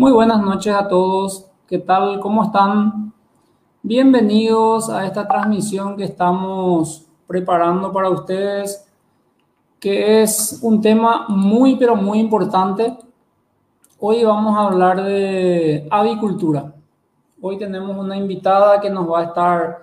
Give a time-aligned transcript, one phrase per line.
[0.00, 1.46] Muy buenas noches a todos.
[1.68, 2.20] ¿Qué tal?
[2.20, 3.12] ¿Cómo están?
[3.82, 8.90] Bienvenidos a esta transmisión que estamos preparando para ustedes,
[9.78, 12.96] que es un tema muy, pero muy importante.
[13.98, 16.72] Hoy vamos a hablar de avicultura.
[17.42, 19.78] Hoy tenemos una invitada que nos va a estar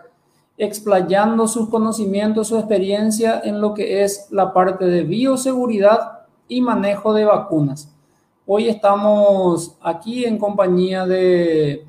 [0.57, 7.13] explayando sus conocimientos, su experiencia en lo que es la parte de bioseguridad y manejo
[7.13, 7.93] de vacunas.
[8.49, 11.85] Hoy estamos aquí en compañía de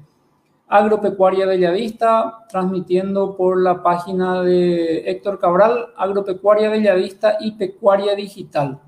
[0.66, 8.80] Agropecuaria Bellavista, transmitiendo por la página de Héctor Cabral, Agropecuaria Bellavista y Pecuaria Digital.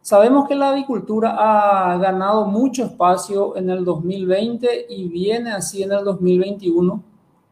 [0.00, 5.92] Sabemos que la avicultura ha ganado mucho espacio en el 2020 y viene así en
[5.92, 7.00] el 2021.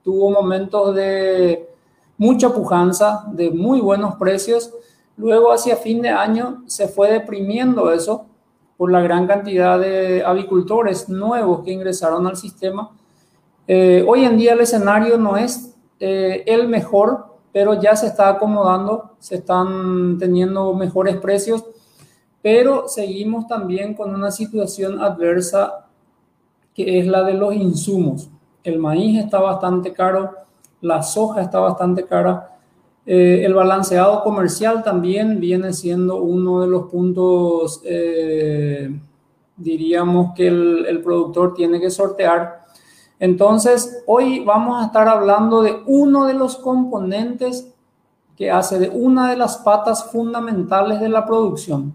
[0.02, 1.68] Tuvo momentos de
[2.18, 4.74] mucha pujanza, de muy buenos precios.
[5.16, 8.26] Luego, hacia fin de año, se fue deprimiendo eso
[8.82, 12.90] por la gran cantidad de avicultores nuevos que ingresaron al sistema.
[13.68, 18.28] Eh, hoy en día el escenario no es eh, el mejor, pero ya se está
[18.28, 21.64] acomodando, se están teniendo mejores precios,
[22.42, 25.86] pero seguimos también con una situación adversa
[26.74, 28.30] que es la de los insumos.
[28.64, 30.32] El maíz está bastante caro,
[30.80, 32.51] la soja está bastante cara,
[33.04, 38.96] eh, el balanceado comercial también viene siendo uno de los puntos, eh,
[39.56, 42.60] diríamos, que el, el, productor tiene que sortear.
[43.18, 47.72] Entonces, hoy vamos a estar hablando de uno de los componentes
[48.36, 51.92] que hace de una de las patas fundamentales de la producción,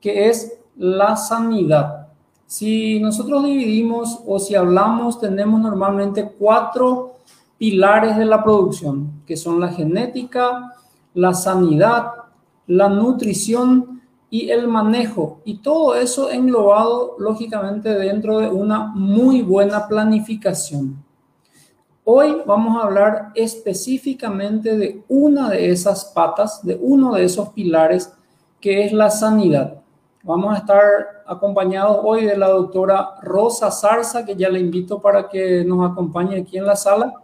[0.00, 2.08] que es la sanidad.
[2.46, 7.14] Si nosotros dividimos o si hablamos, tenemos normalmente cuatro
[7.62, 10.74] pilares de la producción, que son la genética,
[11.14, 12.08] la sanidad,
[12.66, 15.42] la nutrición y el manejo.
[15.44, 21.04] Y todo eso englobado, lógicamente, dentro de una muy buena planificación.
[22.02, 28.12] Hoy vamos a hablar específicamente de una de esas patas, de uno de esos pilares,
[28.60, 29.80] que es la sanidad.
[30.24, 30.80] Vamos a estar
[31.28, 36.40] acompañados hoy de la doctora Rosa Zarza, que ya le invito para que nos acompañe
[36.40, 37.21] aquí en la sala.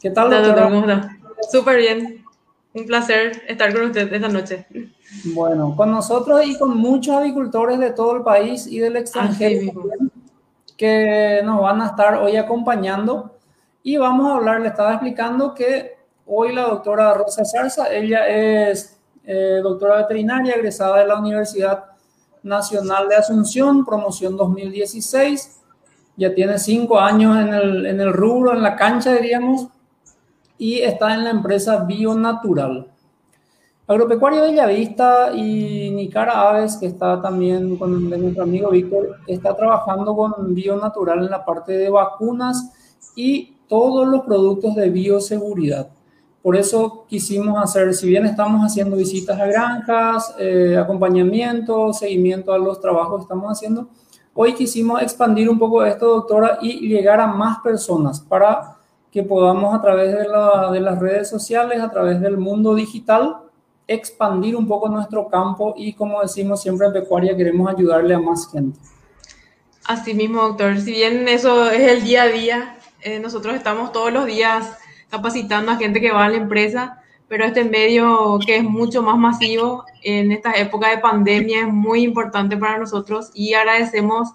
[0.00, 0.64] ¿Qué tal, doctora?
[0.64, 1.16] ¿Cómo está?
[1.52, 2.24] Súper bien.
[2.72, 4.66] Un placer estar con usted esta noche.
[5.34, 9.72] Bueno, con nosotros y con muchos agricultores de todo el país y del extranjero
[10.78, 13.36] que nos van a estar hoy acompañando.
[13.82, 18.98] Y vamos a hablar, le estaba explicando que hoy la doctora Rosa Zarza, ella es
[19.24, 21.84] eh, doctora veterinaria egresada de la Universidad
[22.42, 25.60] Nacional de Asunción, promoción 2016.
[26.16, 29.68] Ya tiene cinco años en el, en el rubro, en la cancha, diríamos,
[30.60, 32.86] y está en la empresa Bionatural.
[33.86, 40.54] Agropecuario Bellavista y Nicara Aves, que está también con nuestro amigo Víctor, está trabajando con
[40.54, 42.72] Bionatural en la parte de vacunas
[43.16, 45.88] y todos los productos de bioseguridad.
[46.42, 52.58] Por eso quisimos hacer, si bien estamos haciendo visitas a granjas, eh, acompañamiento, seguimiento a
[52.58, 53.88] los trabajos que estamos haciendo,
[54.34, 58.76] hoy quisimos expandir un poco esto, doctora, y llegar a más personas para
[59.12, 60.28] que podamos a través de,
[60.80, 63.38] las redes sociales, a través del mundo digital,
[63.86, 68.50] expandir un poco nuestro campo y como decimos siempre en Pecuaria, queremos ayudarle a más
[68.50, 68.78] gente.
[69.84, 70.78] Así mismo, doctor.
[70.78, 74.76] Si bien eso es el día a día, eh, nosotros estamos todos los días
[75.10, 79.18] capacitando a gente que va a la empresa, pero este medio que es mucho más
[79.18, 84.30] masivo en esta época de pandemia es muy importante para nosotros y agradecemos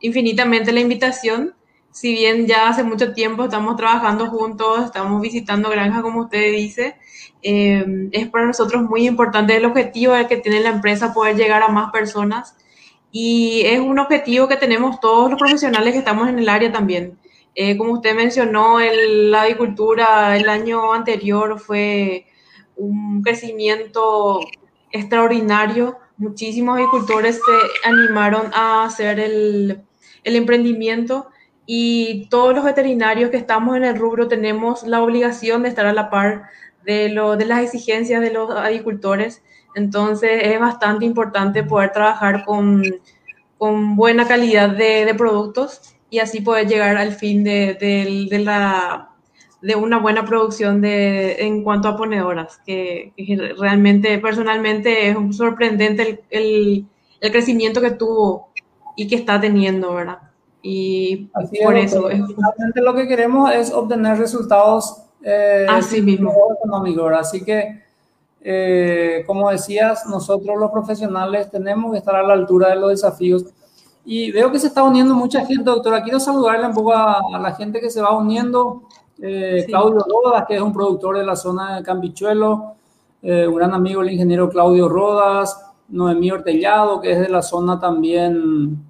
[0.00, 1.54] infinitamente la invitación
[1.92, 6.96] si bien ya hace mucho tiempo estamos trabajando juntos, estamos visitando granjas, como usted dice,
[7.42, 11.68] eh, es para nosotros muy importante el objetivo que tiene la empresa poder llegar a
[11.68, 12.56] más personas
[13.12, 17.18] y es un objetivo que tenemos todos los profesionales que estamos en el área también.
[17.54, 22.26] Eh, como usted mencionó, la agricultura el año anterior fue
[22.76, 24.40] un crecimiento
[24.92, 25.98] extraordinario.
[26.16, 29.82] Muchísimos agricultores se animaron a hacer el,
[30.22, 31.26] el emprendimiento
[31.72, 35.92] y todos los veterinarios que estamos en el rubro tenemos la obligación de estar a
[35.92, 36.46] la par
[36.84, 39.44] de, lo, de las exigencias de los agricultores.
[39.76, 42.82] Entonces es bastante importante poder trabajar con,
[43.56, 47.74] con buena calidad de, de, productos y así poder llegar al fin de,
[48.28, 49.10] de, la,
[49.76, 56.86] una buena producción en cuanto a ponedoras, que, que realmente personalmente es sorprendente el, el,
[57.20, 58.48] el crecimiento que tuvo
[58.96, 60.29] y que está teniendo, ¿verdad?
[60.62, 61.28] Y
[61.62, 62.08] por eso.
[62.08, 66.32] Finalmente lo que queremos es obtener resultados eh, Así mismo.
[66.58, 67.12] económicos.
[67.12, 67.82] Así que,
[68.40, 73.44] eh, como decías, nosotros los profesionales tenemos que estar a la altura de los desafíos.
[74.04, 76.02] Y veo que se está uniendo mucha gente, doctora.
[76.02, 78.82] Quiero saludarle un poco a, la gente que se va uniendo.
[79.22, 82.76] Eh, Claudio Rodas, que es un productor de la zona de Campichuelo,
[83.22, 87.78] eh, un gran amigo, el ingeniero Claudio Rodas, Noemí Ortellado, que es de la zona
[87.78, 88.89] también.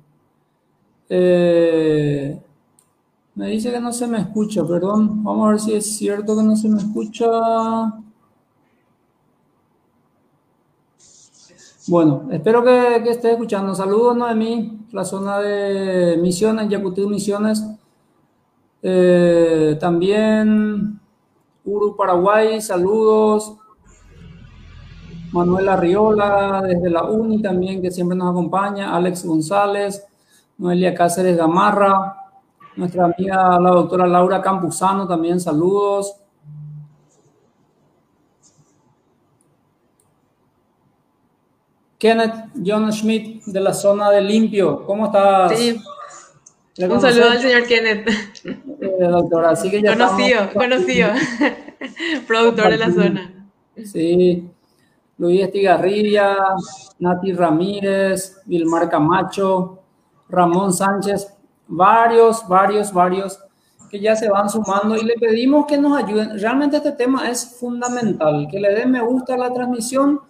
[1.12, 2.40] Eh,
[3.34, 5.24] me dice que no se me escucha, perdón.
[5.24, 7.26] Vamos a ver si es cierto que no se me escucha.
[11.88, 13.74] Bueno, espero que, que esté escuchando.
[13.74, 17.64] Saludos, Noemí, la zona de Misiones, Yacutil Misiones.
[18.82, 21.00] Eh, también
[21.64, 23.56] Uru Paraguay, saludos.
[25.32, 28.94] Manuela Riola, desde la UNI también, que siempre nos acompaña.
[28.94, 30.04] Alex González,
[30.60, 32.16] Noelia Cáceres Gamarra,
[32.76, 36.16] nuestra amiga la doctora Laura Campuzano, también saludos.
[41.98, 45.58] Kenneth John Schmidt, de la zona de Limpio, ¿cómo estás?
[45.58, 45.80] Sí.
[46.78, 48.08] Un saludo al señor Kenneth.
[48.44, 51.08] Eh, doctora, así que ya Conocido, conocido.
[52.26, 53.50] Productor de la zona.
[53.82, 54.46] Sí.
[55.16, 56.36] Luis Estigarrilla,
[56.98, 59.79] Nati Ramírez, Vilmar Camacho,
[60.30, 61.34] Ramón Sánchez,
[61.66, 63.38] varios, varios, varios
[63.90, 66.38] que ya se van sumando y le pedimos que nos ayuden.
[66.38, 70.20] Realmente este tema es fundamental, que le den me gusta a la transmisión,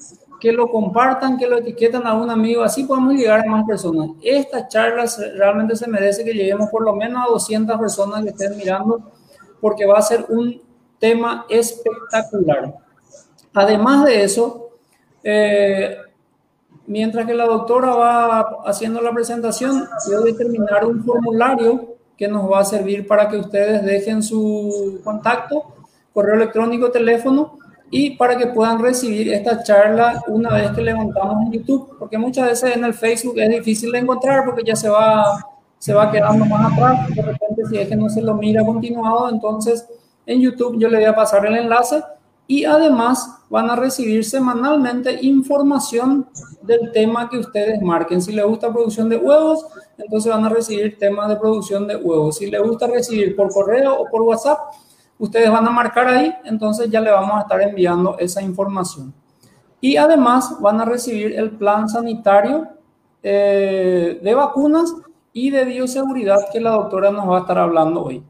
[0.41, 4.11] que lo compartan, que lo etiqueten a un amigo, así podemos llegar a más personas.
[4.23, 5.05] Esta charla
[5.37, 9.12] realmente se merece que lleguemos por lo menos a 200 personas que estén mirando,
[9.61, 10.62] porque va a ser un
[10.99, 12.75] tema espectacular.
[13.52, 14.70] Además de eso,
[15.23, 15.97] eh,
[16.91, 22.27] mientras que la doctora va haciendo la presentación, yo voy a terminar un formulario que
[22.27, 25.73] nos va a servir para que ustedes dejen su contacto,
[26.13, 27.59] correo electrónico, teléfono
[27.93, 32.47] y para que puedan recibir esta charla una vez que levantamos en YouTube, porque muchas
[32.47, 35.47] veces en el Facebook es difícil de encontrar porque ya se va,
[35.79, 39.31] se va quedando más atrás, de repente si es que no se lo mira continuado,
[39.31, 39.87] entonces
[40.27, 42.03] en YouTube yo le voy a pasar el enlace
[42.50, 46.26] y además van a recibir semanalmente información
[46.62, 48.20] del tema que ustedes marquen.
[48.20, 49.64] Si les gusta producción de huevos,
[49.97, 52.38] entonces van a recibir temas de producción de huevos.
[52.38, 54.58] Si les gusta recibir por correo o por WhatsApp,
[55.17, 59.14] ustedes van a marcar ahí, entonces ya le vamos a estar enviando esa información.
[59.81, 62.67] Y además van a recibir el plan sanitario
[63.23, 64.93] eh, de vacunas
[65.32, 68.25] y de bioseguridad que la doctora nos va a estar hablando hoy.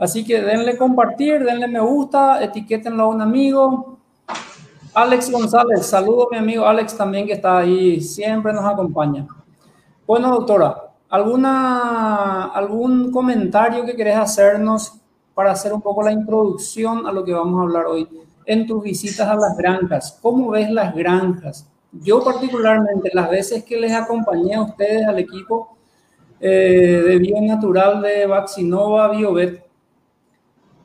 [0.00, 3.98] Así que denle compartir, denle me gusta, etiquétenlo a un amigo.
[4.94, 9.28] Alex González, saludo a mi amigo Alex también que está ahí, siempre nos acompaña.
[10.06, 10.74] Bueno, doctora,
[11.10, 14.94] ¿alguna, ¿algún comentario que querés hacernos
[15.34, 18.08] para hacer un poco la introducción a lo que vamos a hablar hoy?
[18.46, 21.68] En tus visitas a las granjas, ¿cómo ves las granjas?
[21.92, 25.76] Yo particularmente, las veces que les acompañé a ustedes, al equipo
[26.40, 29.69] eh, de Bio Natural de Vaccinova BioVet,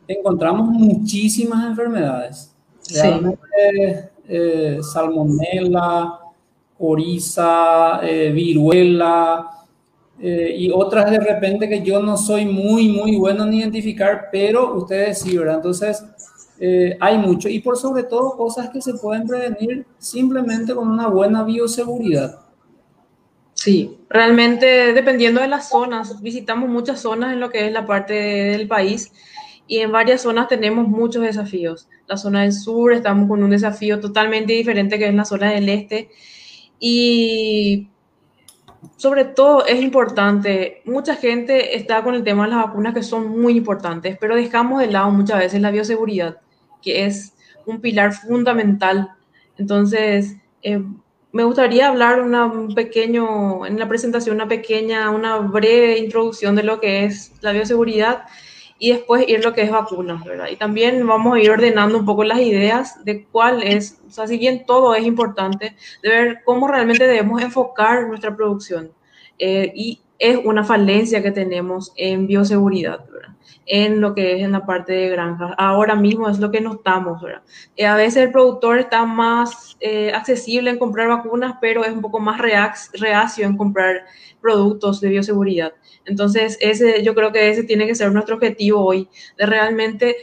[0.07, 2.52] encontramos muchísimas enfermedades.
[2.94, 6.19] Realmente, eh, salmonella,
[6.78, 9.50] coriza, eh, viruela
[10.19, 14.76] eh, y otras de repente que yo no soy muy, muy bueno en identificar, pero
[14.76, 15.56] ustedes sí, ¿verdad?
[15.56, 16.04] Entonces,
[17.02, 17.50] hay mucho.
[17.50, 22.40] Y por sobre todo, cosas que se pueden prevenir simplemente con una buena bioseguridad.
[23.54, 28.14] Sí, realmente dependiendo de las zonas, visitamos muchas zonas en lo que es la parte
[28.14, 29.12] del país
[29.68, 31.88] y en varias zonas tenemos muchos desafíos.
[32.07, 35.69] La zona del sur estamos con un desafío totalmente diferente que es la zona del
[35.69, 36.10] este
[36.80, 37.90] y
[38.98, 43.28] sobre todo es importante, mucha gente está con el tema de las vacunas que son
[43.40, 46.38] muy importantes, pero dejamos de lado muchas veces la bioseguridad,
[46.81, 47.34] que es
[47.66, 49.10] un pilar fundamental.
[49.57, 50.84] Entonces, eh,
[51.31, 56.64] me gustaría hablar una, un pequeño, en la presentación, una pequeña, una breve introducción de
[56.64, 58.26] lo que es la bioseguridad
[58.77, 60.47] y después ir lo que es vacunas, ¿verdad?
[60.51, 64.27] Y también vamos a ir ordenando un poco las ideas de cuál es, o sea,
[64.27, 68.91] si bien todo es importante, de ver cómo realmente debemos enfocar nuestra producción.
[69.39, 73.35] Eh, y es una falencia que tenemos en bioseguridad, ¿verdad?
[73.65, 75.53] En lo que es en la parte de granjas.
[75.57, 77.41] Ahora mismo es lo que notamos, ¿verdad?
[77.75, 82.01] Eh, a veces el productor está más eh, accesible en comprar vacunas, pero es un
[82.01, 84.05] poco más reacio en comprar
[84.41, 85.73] productos de bioseguridad.
[86.06, 89.07] Entonces, ese, yo creo que ese tiene que ser nuestro objetivo hoy,
[89.38, 90.16] de realmente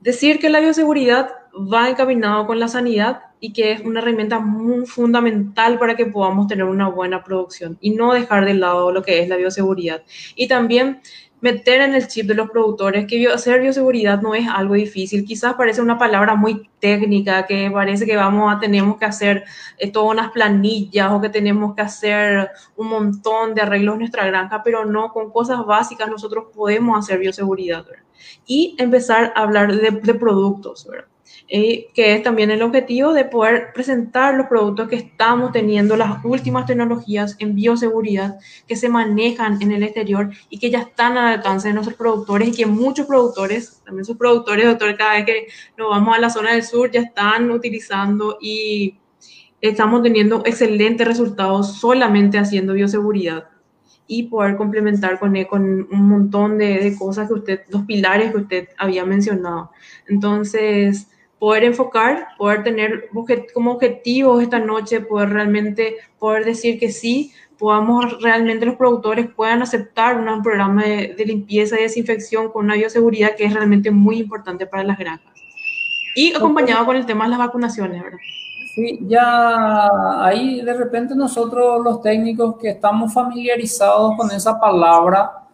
[0.00, 4.86] decir que la bioseguridad va encaminado con la sanidad y que es una herramienta muy
[4.86, 9.20] fundamental para que podamos tener una buena producción y no dejar de lado lo que
[9.20, 10.02] es la bioseguridad.
[10.34, 11.00] Y también
[11.44, 15.26] meter en el chip de los productores que hacer bioseguridad no es algo difícil.
[15.26, 19.44] Quizás parece una palabra muy técnica, que parece que vamos a, tenemos que hacer
[19.76, 24.24] eh, todas unas planillas o que tenemos que hacer un montón de arreglos en nuestra
[24.24, 27.84] granja, pero no, con cosas básicas nosotros podemos hacer bioseguridad.
[28.46, 31.13] Y empezar a hablar de, de productos, ¿verdad?
[31.46, 36.66] Que es también el objetivo de poder presentar los productos que estamos teniendo, las últimas
[36.66, 41.68] tecnologías en bioseguridad que se manejan en el exterior y que ya están al alcance
[41.68, 45.46] de nuestros productores y que muchos productores, también sus productores, doctor, cada vez que
[45.76, 48.98] nos vamos a la zona del sur ya están utilizando y
[49.60, 53.48] estamos teniendo excelentes resultados solamente haciendo bioseguridad
[54.06, 58.38] y poder complementar con, con un montón de, de, cosas que usted, los pilares que
[58.38, 59.70] usted había mencionado.
[60.06, 61.08] Entonces,
[61.44, 63.10] poder enfocar, poder tener
[63.52, 69.60] como objetivo esta noche, poder realmente poder decir que sí, podamos realmente los productores puedan
[69.60, 74.66] aceptar un programa de, limpieza y desinfección con una bioseguridad que es realmente muy importante
[74.66, 75.34] para las granjas.
[76.16, 78.18] Y acompañado con el tema de las vacunaciones, ¿verdad?
[78.74, 79.90] Sí, ya
[80.24, 85.46] ahí de repente nosotros los técnicos que estamos familiarizados con esa palabra,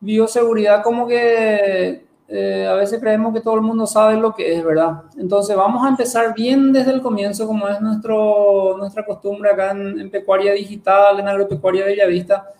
[0.00, 4.64] bioseguridad, como que eh, a veces creemos que todo el mundo sabe lo que es,
[4.64, 5.02] ¿verdad?
[5.18, 10.10] Entonces vamos a empezar bien desde el comienzo, como es nuestro, nuestra costumbre acá en,
[10.10, 12.50] Pecuaria Digital, en Agropecuaria Bellavista,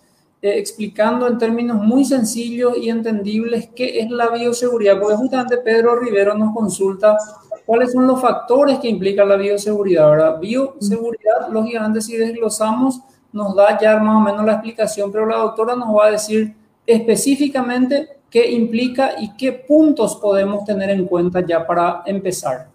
[0.41, 5.95] eh, explicando en términos muy sencillos y entendibles qué es la bioseguridad, porque justamente Pedro
[5.95, 7.17] Rivero nos consulta
[7.65, 10.39] cuáles son los factores que implican la bioseguridad, ¿verdad?
[10.39, 13.01] Bioseguridad, lógicamente, si desglosamos,
[13.33, 16.55] nos da ya más o menos la explicación, pero la doctora nos va a decir
[16.85, 22.67] específicamente qué implica y qué puntos podemos tener en cuenta ya para empezar.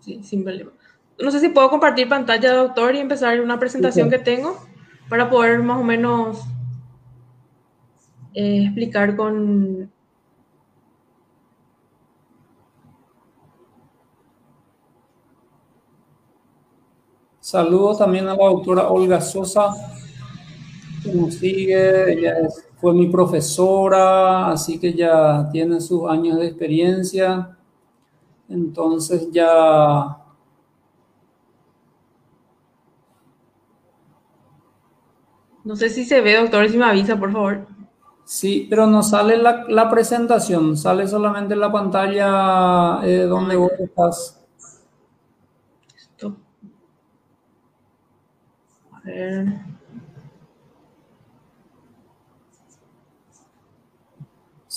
[0.00, 0.72] Sí, sin problema.
[1.16, 4.58] No sé si puedo compartir pantalla, doctor, y empezar una presentación que tengo
[5.08, 6.40] para poder más o menos
[8.34, 9.92] eh, explicar con...
[17.38, 19.68] Saludos también a la doctora Olga Sosa,
[21.04, 26.46] que nos sigue, ella es fue mi profesora, así que ya tiene sus años de
[26.46, 27.56] experiencia.
[28.48, 30.16] Entonces ya...
[35.64, 37.66] No sé si se ve, doctor, si me avisa, por favor.
[38.24, 44.38] Sí, pero no sale la, presentación, sale solamente la pantalla eh, donde vos estás.
[48.92, 49.77] A ver.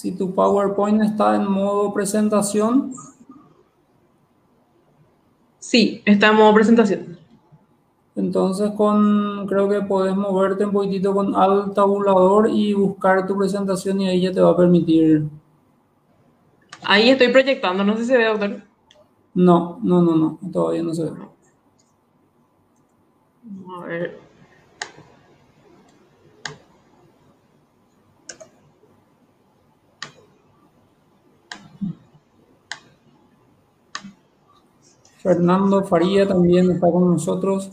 [0.01, 2.91] Si tu PowerPoint está en modo presentación.
[5.59, 7.19] Sí, está en modo presentación.
[8.15, 14.01] Entonces con, creo que puedes moverte un poquitito con al tabulador y buscar tu presentación
[14.01, 15.29] y ahí ya te va a permitir.
[16.81, 18.63] Ahí estoy proyectando, no sé si se ve, doctor.
[19.35, 21.11] No, no, no, no, todavía no se ve.
[23.77, 24.20] A ver.
[35.21, 37.69] Fernando Faría también está con nosotros.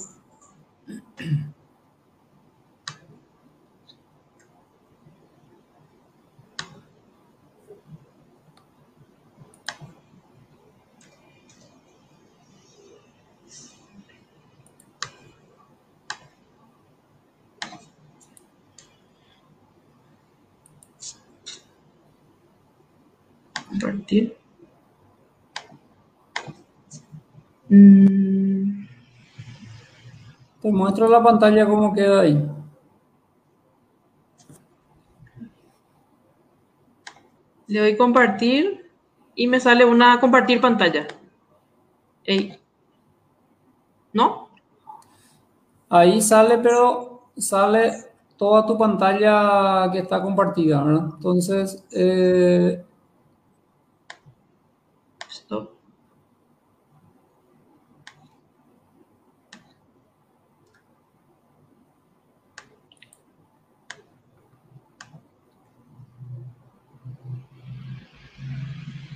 [27.69, 28.87] Mm.
[30.63, 32.51] Te muestro la pantalla cómo queda ahí.
[37.67, 38.91] Le doy compartir
[39.35, 41.07] y me sale una compartir pantalla.
[44.13, 44.49] ¿No?
[45.89, 47.93] Ahí sale, pero sale
[48.37, 51.11] toda tu pantalla que está compartida, ¿verdad?
[51.17, 52.85] Entonces, eh,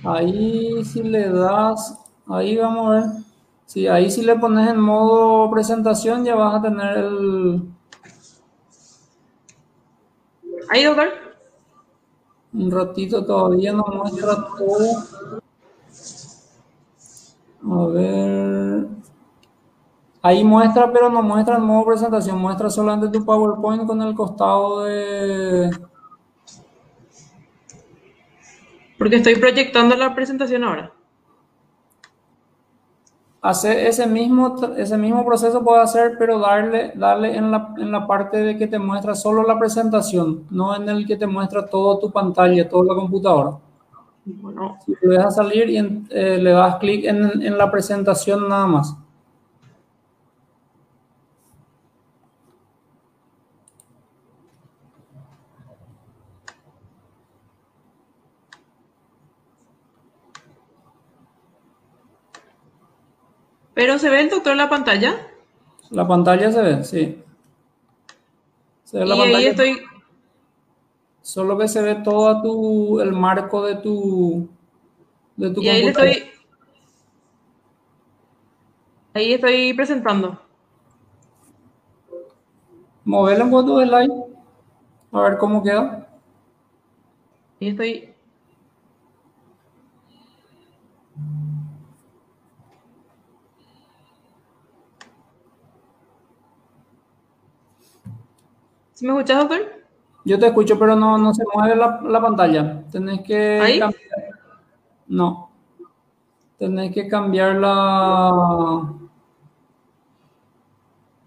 [0.05, 3.03] Ahí si le das, ahí vamos a ver.
[3.65, 7.63] Sí, ahí si le pones en modo presentación ya vas a tener el...
[10.69, 11.07] Ahí, doctor.
[12.53, 15.03] Un ratito todavía no muestra todo.
[17.71, 18.87] A ver.
[20.21, 22.39] Ahí muestra, pero no muestra en modo presentación.
[22.39, 25.71] Muestra solamente tu PowerPoint con el costado de
[29.03, 30.93] Porque estoy proyectando la presentación ahora.
[33.41, 38.07] Hacer ese mismo, ese mismo proceso puede hacer, pero darle, darle en, la, en la
[38.07, 41.99] parte de que te muestra solo la presentación, no en el que te muestra toda
[41.99, 43.57] tu pantalla, toda la computadora.
[44.23, 44.77] Bueno.
[44.85, 48.95] Si lo dejas salir y eh, le das clic en, en la presentación nada más.
[63.73, 65.27] ¿Pero se ve el doctor en la pantalla?
[65.89, 67.23] La pantalla se ve, sí.
[68.83, 69.37] Se ve la y pantalla.
[69.37, 69.81] ahí estoy...
[71.21, 74.49] Solo que se ve todo tu, el marco de tu,
[75.35, 76.23] de tu y ahí estoy...
[79.13, 80.39] Ahí estoy presentando.
[83.05, 84.23] Moverlo en cuanto slide.
[85.11, 86.07] A ver cómo queda.
[87.61, 88.12] Ahí estoy
[99.01, 99.59] ¿Me escuchas, doctor?
[100.25, 102.83] Yo te escucho, pero no, no se mueve la, la pantalla.
[102.91, 103.79] Tenés que ¿Ahí?
[103.79, 104.01] cambiar.
[105.07, 105.49] No.
[106.57, 108.93] Tenés que cambiar la.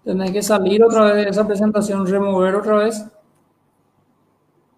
[0.03, 3.05] Tenés que salir otra vez de esa presentación, remover otra vez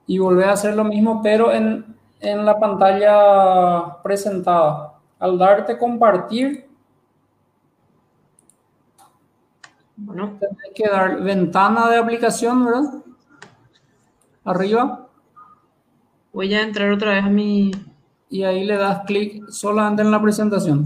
[0.08, 4.96] y volver a hacer lo mismo, pero en, en la pantalla presentada.
[5.20, 6.69] Al darte compartir,
[10.02, 13.04] Bueno, tendré que dar ventana de aplicación, ¿verdad?
[14.46, 15.10] Arriba.
[16.32, 17.72] Voy a entrar otra vez a mi...
[18.30, 20.86] Y ahí le das clic solamente en la presentación.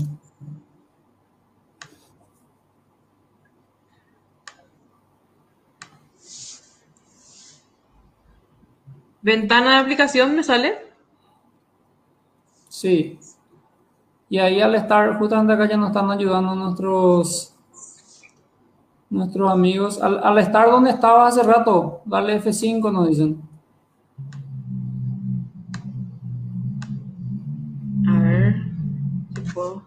[9.21, 10.77] ¿Ventana de aplicación me sale?
[12.67, 13.19] Sí.
[14.27, 17.52] Y ahí al estar, justamente acá ya nos están ayudando nuestros
[19.13, 20.01] nuestros amigos.
[20.01, 23.41] Al, estar donde estaba hace rato, dale F5, nos dicen.
[28.07, 28.55] A ver,
[29.35, 29.83] si puedo.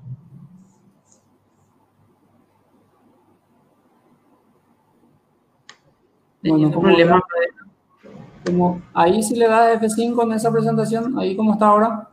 [6.42, 7.22] Bueno, como, problema.
[8.44, 12.08] como ahí si le das F5 en esa presentación, ahí como está ahora.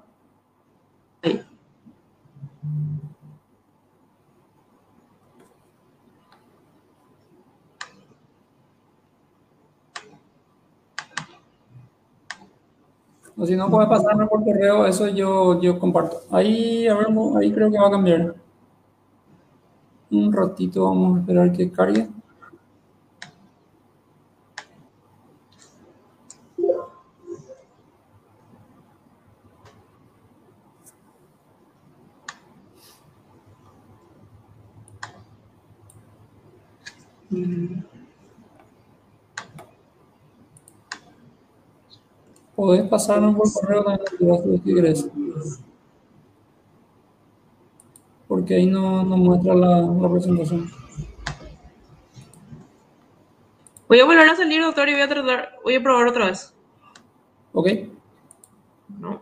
[13.43, 16.21] O si no, puede pasarme por correo, eso yo, yo comparto.
[16.31, 18.35] Ahí, a ver, ahí creo que va a cambiar.
[20.09, 22.07] Un ratito, vamos a esperar que cargue.
[42.63, 45.09] Podés pasarnos por correo también si querés.
[48.25, 50.71] Porque ahí no, no muestra la, la, presentación.
[53.89, 56.55] Voy a volver a salir, doctor, y voy a tratar, voy a probar otra vez.
[57.51, 57.67] Ok.
[58.97, 59.21] No.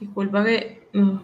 [0.00, 0.88] Disculpa que.
[0.92, 1.22] No.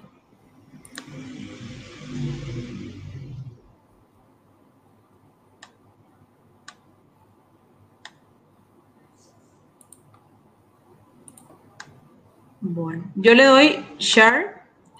[12.75, 14.47] Bueno, yo le doy share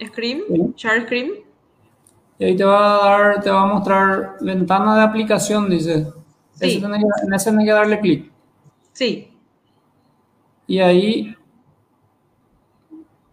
[0.07, 0.45] screen,
[0.77, 1.33] share screen.
[2.39, 6.07] Y ahí te va a dar, te va a mostrar ventana de aplicación, dice.
[6.53, 6.81] Sí.
[6.81, 8.31] en ese hay que darle clic.
[8.93, 9.29] Sí.
[10.69, 11.37] Y ahí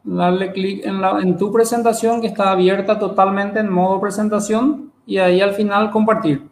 [0.04, 5.40] darle clic en, en tu presentación que está abierta totalmente en modo presentación y ahí
[5.40, 6.50] al final compartir.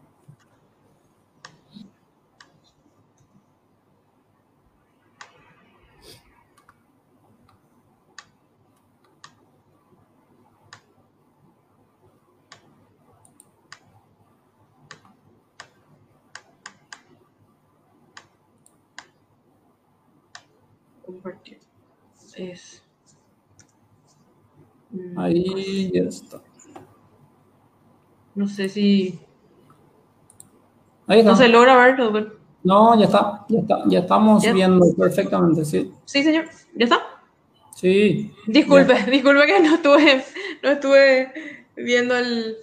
[22.40, 22.84] es...
[24.92, 26.42] Mm, Ahí ya está.
[28.36, 29.20] No sé si...
[31.08, 31.32] Ahí está.
[31.32, 32.32] No se logra ver
[32.64, 35.92] No, ya está, ya está, ya estamos viendo perfectamente, sí.
[36.06, 37.02] Sí, señor, ¿ya está?
[37.76, 38.32] Sí.
[38.48, 40.24] Disculpe, disculpe que no estuve,
[40.64, 41.34] no estuve
[41.76, 42.56] viendo el...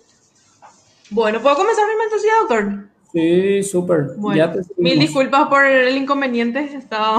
[1.11, 2.89] Bueno, ¿puedo comenzar mi mensaje, doctor?
[3.13, 4.15] Sí, súper.
[4.17, 6.61] Bueno, mil disculpas por el inconveniente.
[6.75, 7.19] Estaba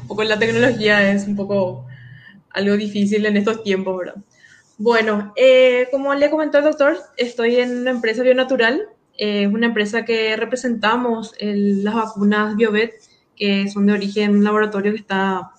[0.00, 1.86] un poco la tecnología, es un poco
[2.50, 4.16] algo difícil en estos tiempos, ¿verdad?
[4.82, 10.06] Bueno, eh, como le comentó el doctor, estoy en una empresa bionatural, es una empresa
[10.06, 12.94] que representamos las vacunas BioVet,
[13.36, 15.50] que son de origen laboratorio que está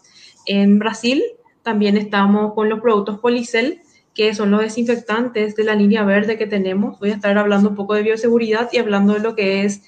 [0.47, 1.21] en Brasil.
[1.61, 3.81] También estamos con los productos Policel,
[4.15, 6.99] que son los desinfectantes de la línea verde que tenemos.
[6.99, 9.83] Voy a estar hablando un poco de bioseguridad y hablando de lo que es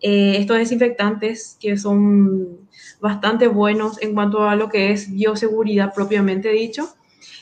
[0.00, 2.66] eh, estos desinfectantes que son
[3.02, 6.94] bastante buenos en cuanto a lo que es bioseguridad propiamente dicho.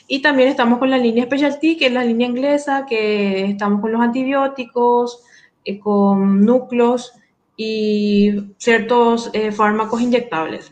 [0.07, 3.91] Y también estamos con la línea Specialty, que es la línea inglesa, que estamos con
[3.91, 5.23] los antibióticos,
[5.65, 7.13] eh, con núcleos
[7.57, 10.71] y ciertos eh, fármacos inyectables.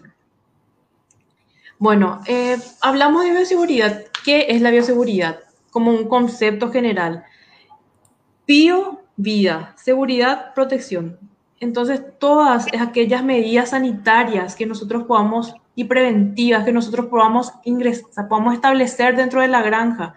[1.78, 4.06] Bueno, eh, hablamos de bioseguridad.
[4.24, 5.40] ¿Qué es la bioseguridad?
[5.72, 7.26] Como un concepto general.
[8.48, 11.20] Bio, vida, seguridad, protección.
[11.60, 17.52] Entonces, todas aquellas medidas sanitarias que nosotros podamos y preventivas que nosotros podamos
[18.54, 20.16] establecer dentro de la granja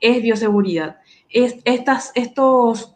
[0.00, 0.98] es bioseguridad.
[1.28, 2.94] Es, estas, estos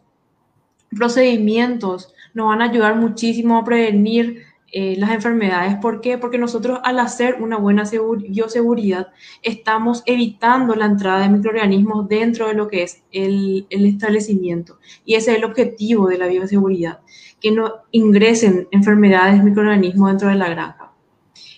[0.95, 5.75] procedimientos nos van a ayudar muchísimo a prevenir eh, las enfermedades.
[5.75, 6.17] ¿Por qué?
[6.17, 7.83] Porque nosotros al hacer una buena
[8.27, 9.07] bioseguridad
[9.41, 14.79] estamos evitando la entrada de microorganismos dentro de lo que es el, el establecimiento.
[15.05, 16.99] Y ese es el objetivo de la bioseguridad
[17.39, 20.84] que no ingresen enfermedades, microorganismos dentro de la granja,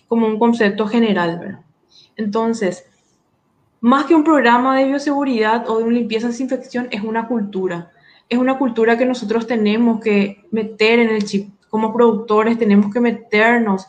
[0.08, 1.62] como un concepto general, ¿verdad?
[2.16, 2.86] Entonces,
[3.80, 7.92] más que un programa de bioseguridad o de una limpieza desinfección, es una cultura.
[8.30, 11.50] Es una cultura que nosotros tenemos que meter en el chip.
[11.70, 13.88] Como productores tenemos que meternos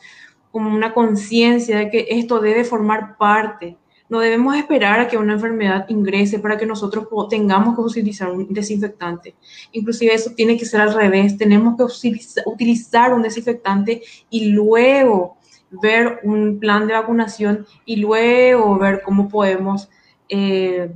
[0.50, 3.78] como una conciencia de que esto debe formar parte
[4.08, 8.52] no debemos esperar a que una enfermedad ingrese para que nosotros tengamos que utilizar un
[8.52, 9.34] desinfectante.
[9.72, 11.36] Inclusive eso tiene que ser al revés.
[11.36, 11.84] Tenemos que
[12.46, 15.36] utilizar un desinfectante y luego
[15.70, 19.90] ver un plan de vacunación y luego ver cómo podemos,
[20.28, 20.92] eh,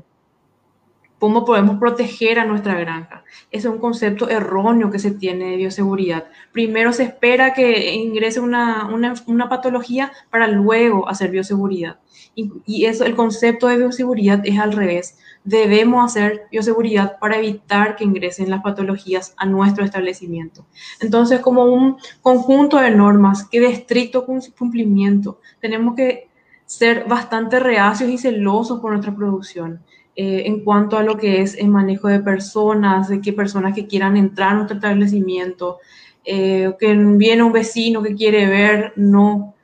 [1.19, 3.25] cómo podemos proteger a nuestra granja.
[3.51, 6.27] Es un concepto erróneo que se tiene de bioseguridad.
[6.53, 11.99] Primero se espera que ingrese una, una, una patología para luego hacer bioseguridad.
[12.35, 15.19] Y, eso, el concepto de bioseguridad es al revés.
[15.45, 20.67] Debemos hacer bioseguridad para evitar que ingresen las patologías a nuestro establecimiento.
[21.01, 26.29] Entonces, como un conjunto de normas que de estricto cumplimiento, tenemos que
[26.65, 29.83] ser bastante reacios y celosos por nuestra producción.
[30.15, 33.87] Eh, en cuanto a lo que es el manejo de personas, de qué personas que
[33.87, 35.79] quieran entrar a nuestro establecimiento,
[36.25, 39.55] eh, que viene un vecino que quiere ver, no.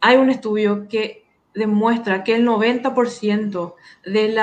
[0.00, 1.19] Hay un estudio que
[1.54, 4.34] demuestra que el 90% de,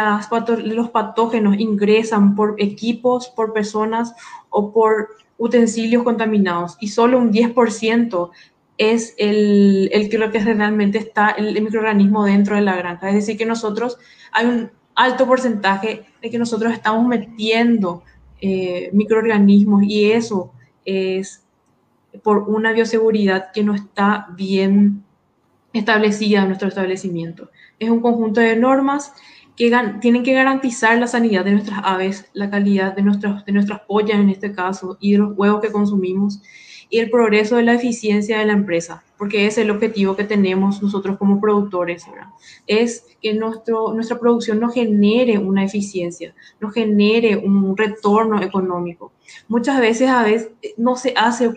[0.66, 4.14] los patógenos ingresan por equipos, por personas
[4.50, 8.32] o por utensilios contaminados y solo un 10%
[8.78, 13.10] es el, el que, que realmente está el, microorganismo dentro de la granja.
[13.10, 13.98] Es decir, que nosotros
[14.32, 18.04] hay un alto porcentaje de que nosotros estamos metiendo
[18.42, 20.52] eh, microorganismos y eso
[20.86, 21.44] es
[22.24, 25.04] por una bioseguridad que no está bien
[25.74, 27.50] establecida en nuestro establecimiento.
[27.80, 29.14] Es un conjunto de normas
[29.56, 33.82] que tienen que garantizar la sanidad de nuestras aves, la calidad de, nuestros, de nuestras
[33.82, 36.42] pollas en este caso y de los huevos que consumimos
[36.90, 40.82] y el progreso de la eficiencia de la empresa, porque es el objetivo que tenemos
[40.82, 42.06] nosotros como productores,
[42.66, 49.12] es que nuestro, nuestra producción nos genere una eficiencia, nos genere un retorno económico.
[49.48, 51.52] Muchas veces a veces no se hace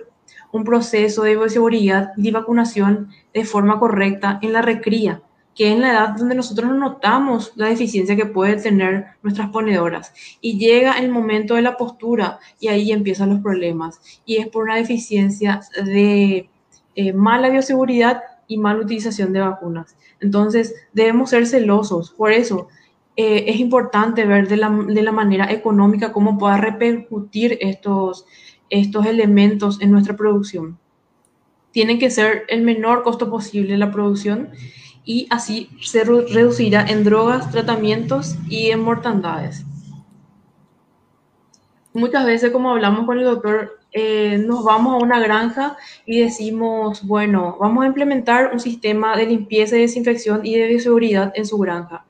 [0.53, 5.23] un proceso de bioseguridad y vacunación de forma correcta en la recría,
[5.55, 10.13] que es la edad donde nosotros notamos la deficiencia que pueden tener nuestras ponedoras.
[10.41, 14.01] Y llega el momento de la postura y ahí empiezan los problemas.
[14.25, 16.49] Y es por una deficiencia de
[16.95, 19.97] eh, mala bioseguridad y mala utilización de vacunas.
[20.21, 22.11] Entonces, debemos ser celosos.
[22.11, 22.69] Por eso,
[23.17, 28.25] eh, es importante ver de la, de la manera económica cómo pueda repercutir estos
[28.71, 30.79] estos elementos en nuestra producción.
[31.73, 34.51] Tienen que ser el menor costo posible la producción
[35.05, 39.65] y así se reducirá en drogas, tratamientos y en mortandades.
[41.93, 47.05] Muchas veces, como hablamos con el doctor, eh, nos vamos a una granja y decimos,
[47.05, 51.59] bueno, vamos a implementar un sistema de limpieza y desinfección y de bioseguridad en su
[51.59, 52.07] granja.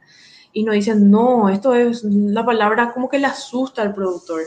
[0.53, 4.42] Y nos dicen, no, esto es la palabra como que le asusta al productor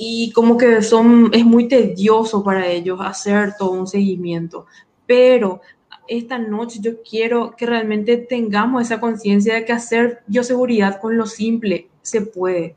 [0.00, 4.66] y como que son, es muy tedioso para ellos hacer todo un seguimiento.
[5.06, 5.60] Pero
[6.06, 11.26] esta noche yo quiero que realmente tengamos esa conciencia de que hacer bioseguridad con lo
[11.26, 12.76] simple se puede.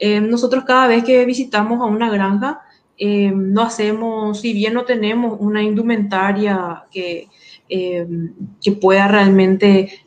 [0.00, 2.60] Eh, nosotros cada vez que visitamos a una granja,
[2.98, 7.28] eh, no hacemos, si bien no tenemos una indumentaria que
[7.68, 10.00] que pueda realmente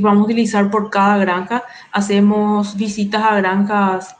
[0.00, 1.64] vamos a utilizar por cada granja.
[1.90, 4.17] Hacemos visitas a granjas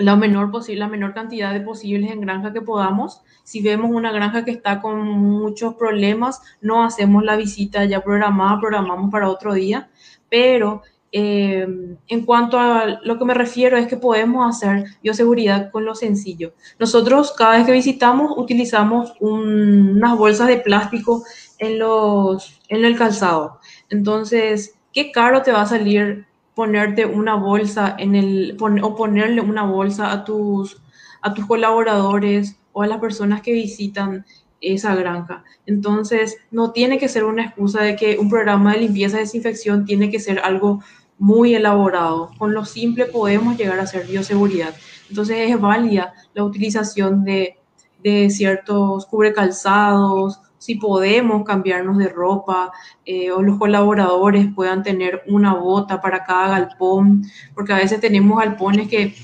[0.00, 3.22] la menor, posible, la menor cantidad de posibles en granja que podamos.
[3.44, 8.60] Si vemos una granja que está con muchos problemas, no hacemos la visita ya programada,
[8.60, 9.90] programamos para otro día.
[10.28, 10.82] Pero
[11.12, 11.66] eh,
[12.06, 16.54] en cuanto a lo que me refiero es que podemos hacer bioseguridad con lo sencillo.
[16.78, 21.24] Nosotros cada vez que visitamos utilizamos unas bolsas de plástico
[21.58, 23.60] en, los, en el calzado.
[23.90, 26.26] Entonces, ¿qué caro te va a salir
[26.60, 30.76] ponerte una bolsa en el, o ponerle una bolsa a tus,
[31.22, 34.26] a tus colaboradores o a las personas que visitan
[34.60, 35.42] esa granja.
[35.64, 39.86] Entonces, no tiene que ser una excusa de que un programa de limpieza y desinfección
[39.86, 40.82] tiene que ser algo
[41.18, 42.30] muy elaborado.
[42.36, 44.74] Con lo simple podemos llegar a hacer bioseguridad.
[45.08, 47.56] Entonces, es válida la utilización de,
[48.02, 52.70] de ciertos cubrecalzados si podemos cambiarnos de ropa
[53.06, 58.38] eh, o los colaboradores puedan tener una bota para cada galpón, porque a veces tenemos
[58.38, 59.14] galpones que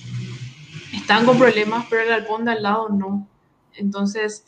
[0.94, 3.28] están con problemas, pero el galpón de al lado no.
[3.74, 4.46] Entonces,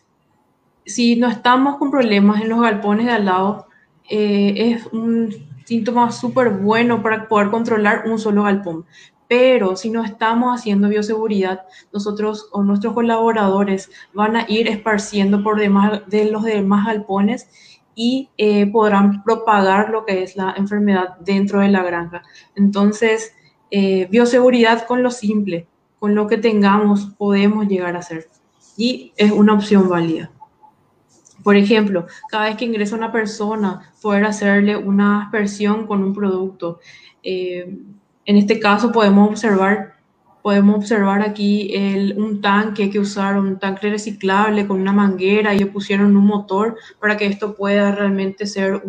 [0.86, 3.66] si no estamos con problemas en los galpones de al lado,
[4.08, 5.28] eh, es un
[5.66, 8.86] síntoma súper bueno para poder controlar un solo galpón.
[9.28, 15.60] Pero si no estamos haciendo bioseguridad, nosotros o nuestros colaboradores van a ir esparciendo por
[15.60, 17.48] demás de los demás galpones
[17.94, 22.22] y eh, podrán propagar lo que es la enfermedad dentro de la granja.
[22.54, 23.34] Entonces,
[23.70, 25.66] eh, bioseguridad con lo simple,
[25.98, 28.28] con lo que tengamos, podemos llegar a hacer.
[28.76, 30.30] Y es una opción válida.
[31.42, 36.80] Por ejemplo, cada vez que ingresa una persona, poder hacerle una aspersión con un producto.
[37.22, 37.78] Eh,
[38.28, 39.94] en este caso podemos observar,
[40.42, 45.64] podemos observar aquí el, un tanque que usaron, un tanque reciclable con una manguera y
[45.64, 48.82] pusieron un motor para que esto pueda realmente ser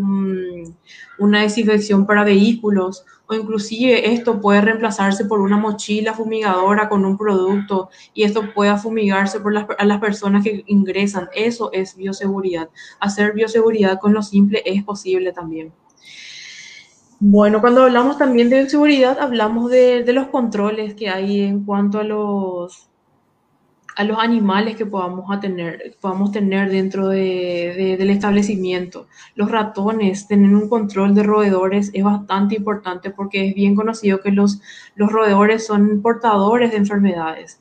[1.18, 7.18] una desinfección para vehículos o inclusive esto puede reemplazarse por una mochila fumigadora con un
[7.18, 11.30] producto y esto pueda fumigarse por las, a las personas que ingresan.
[11.34, 12.70] Eso es bioseguridad.
[13.00, 15.72] Hacer bioseguridad con lo simple es posible también.
[17.22, 22.04] Bueno, cuando hablamos también de seguridad, hablamos de, los controles que hay en cuanto a
[22.06, 22.90] los,
[23.98, 29.08] a los animales que podamos, tener, podamos tener dentro del establecimiento.
[29.36, 34.32] Los ratones, tener un control de roedores es bastante importante porque es bien conocido que
[34.32, 34.62] los,
[34.96, 37.60] los roedores son portadores de enfermedades.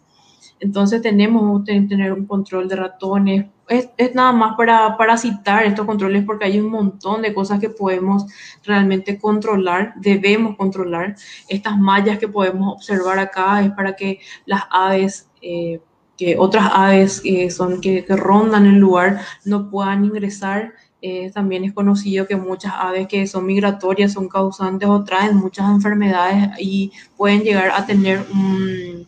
[0.61, 3.47] Entonces tenemos que tener un control de ratones.
[3.68, 7.68] Es, nada más para, para, citar estos controles porque hay un montón de cosas que
[7.68, 8.25] podemos
[8.64, 11.16] realmente controlar, debemos controlar.
[11.49, 15.81] Estas mallas que podemos observar acá es para que las aves, eh,
[16.16, 20.73] que otras aves que son, que, rondan el lugar no puedan ingresar.
[21.01, 25.71] Eh, también es conocido que muchas aves que son migratorias son causantes o traen muchas
[25.71, 29.07] enfermedades y pueden llegar a tener un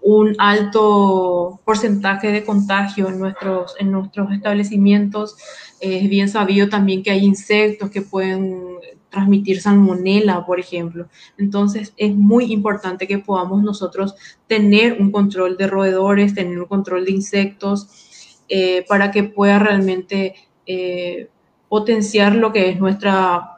[0.00, 5.36] un alto porcentaje de contagio en nuestros, en nuestros establecimientos.
[5.80, 8.78] Es bien sabido también que hay insectos que pueden
[9.10, 11.08] transmitir salmonela, por ejemplo.
[11.38, 14.14] Entonces, es muy importante que podamos nosotros
[14.46, 17.88] tener un control de roedores, tener un control de insectos,
[18.48, 20.34] eh, para que pueda realmente
[20.66, 21.28] eh,
[21.68, 23.57] potenciar lo que es nuestra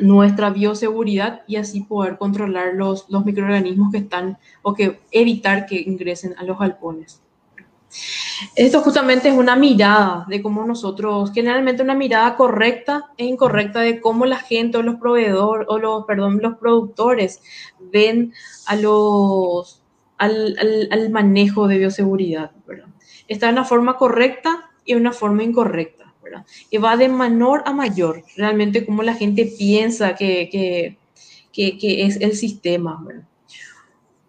[0.00, 5.80] nuestra bioseguridad y así poder controlar los, los microorganismos que están o que evitar que
[5.80, 7.22] ingresen a los galpones.
[8.56, 14.00] Esto justamente es una mirada de cómo nosotros, generalmente una mirada correcta e incorrecta de
[14.00, 17.42] cómo la gente o los proveedores o los, perdón, los productores
[17.78, 18.32] ven
[18.66, 19.82] a los,
[20.18, 20.56] al,
[20.90, 22.52] al, manejo de bioseguridad.
[23.28, 26.01] Está en una forma correcta y una forma incorrecta.
[26.70, 30.98] Y va de menor a mayor, realmente como la gente piensa que, que,
[31.78, 33.04] que, es el sistema.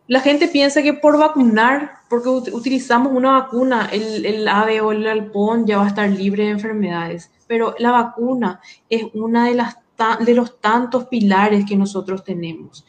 [0.08, 5.08] La gente piensa que por vacunar, porque utilizamos una vacuna, el, el ave o el
[5.08, 9.78] alpón ya va a estar libre de enfermedades, pero la vacuna es una de, las
[10.26, 12.86] de los tantos pilares que nosotros tenemos.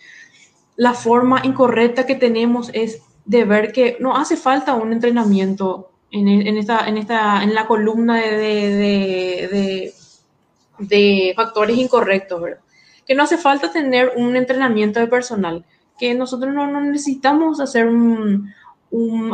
[0.76, 6.56] La forma incorrecta que tenemos es de ver que no hace falta un entrenamiento en,
[6.56, 9.92] esta, en, esta, en la columna de,
[10.78, 12.60] de, factores incorrectos, ¿verdad?
[13.06, 15.64] Que no hace falta tener un entrenamiento de personal,
[15.98, 18.52] que nosotros no, necesitamos hacer un,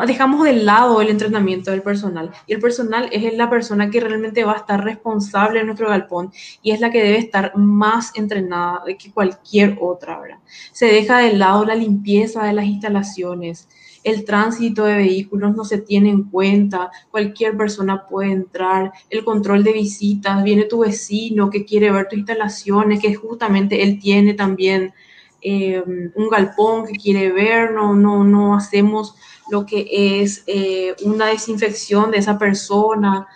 [0.06, 2.30] dejamos de lado el entrenamiento del personal.
[2.46, 6.32] Y el personal es la persona que realmente va a estar responsable en nuestro galpón
[6.62, 10.18] y es la que debe estar más entrenada que cualquier otra.
[10.18, 10.38] ¿verdad?
[10.72, 13.68] Se deja de lado la limpieza de las instalaciones.
[14.02, 19.62] El tránsito de vehículos no se tiene en cuenta, cualquier persona puede entrar, el control
[19.62, 24.94] de visitas, viene tu vecino que quiere ver tus instalaciones, que justamente él tiene también
[25.42, 25.82] eh,
[26.14, 29.14] un galpón que quiere ver, no, no, no hacemos
[29.50, 33.26] lo que es eh, una desinfección de esa persona.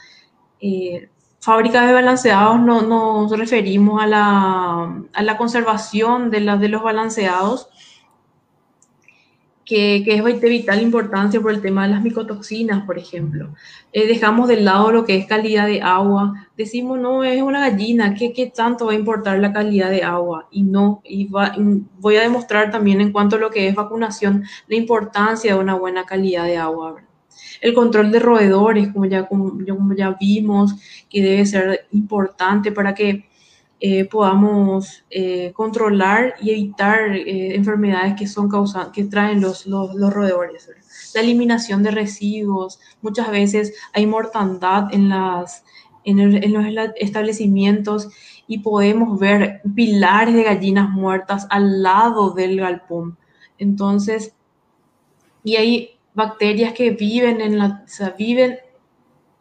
[0.60, 1.08] Eh,
[1.40, 7.68] fábricas de balanceados no, nos referimos a la, a la conservación de, de los balanceados
[9.64, 13.54] que, es de vital importancia por el tema de las micotoxinas, por ejemplo.
[13.92, 16.48] Eh, dejamos de lado lo que es calidad de agua.
[16.56, 20.48] Decimos, no, es una gallina, ¿qué, ¿qué, tanto va a importar la calidad de agua?
[20.50, 24.76] Y no, y voy a demostrar también en cuanto a lo que es vacunación, la
[24.76, 27.02] importancia de una buena calidad de agua.
[27.60, 30.74] El control de roedores, como ya, como ya vimos,
[31.08, 33.24] que debe ser importante para que
[33.86, 39.94] eh, podamos eh, controlar y evitar eh, enfermedades que son causa que traen los, los,
[39.94, 40.70] los roedores.
[41.14, 45.66] La eliminación de residuos, muchas veces hay mortandad en, las,
[46.02, 46.64] en, en, los
[46.96, 48.08] establecimientos
[48.46, 53.18] y podemos ver pilares de gallinas muertas al lado del galpón.
[53.58, 54.34] Entonces,
[55.42, 58.56] y hay bacterias que viven en la, o sea, viven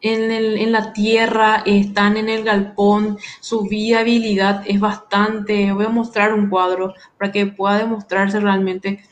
[0.04, 5.88] en, el, en, la tierra, están en el galpón, su viabilidad es bastante, voy a
[5.88, 9.02] mostrar un cuadro para que pueda demostrarse realmente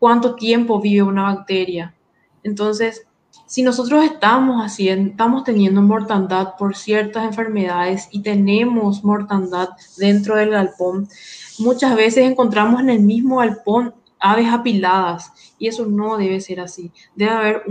[0.00, 1.94] cuánto tiempo vive una bacteria.
[2.42, 3.06] Entonces,
[3.46, 10.50] si nosotros estamos haciendo, estamos teniendo mortandad por ciertas enfermedades y tenemos mortandad dentro del
[10.50, 11.08] galpón,
[11.60, 16.90] muchas veces encontramos en el mismo galpón aves apiladas y eso no debe ser así.
[17.14, 17.62] Debe haber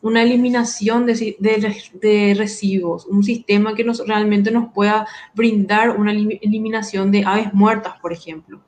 [0.00, 7.10] una eliminación de, de, residuos, un sistema que nos, realmente nos pueda brindar una eliminación
[7.10, 8.60] de aves muertas, por ejemplo.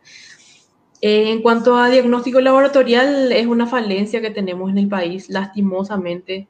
[1.03, 6.49] Eh, en cuanto a diagnóstico laboratorial, es una falencia que tenemos en el país, lastimosamente.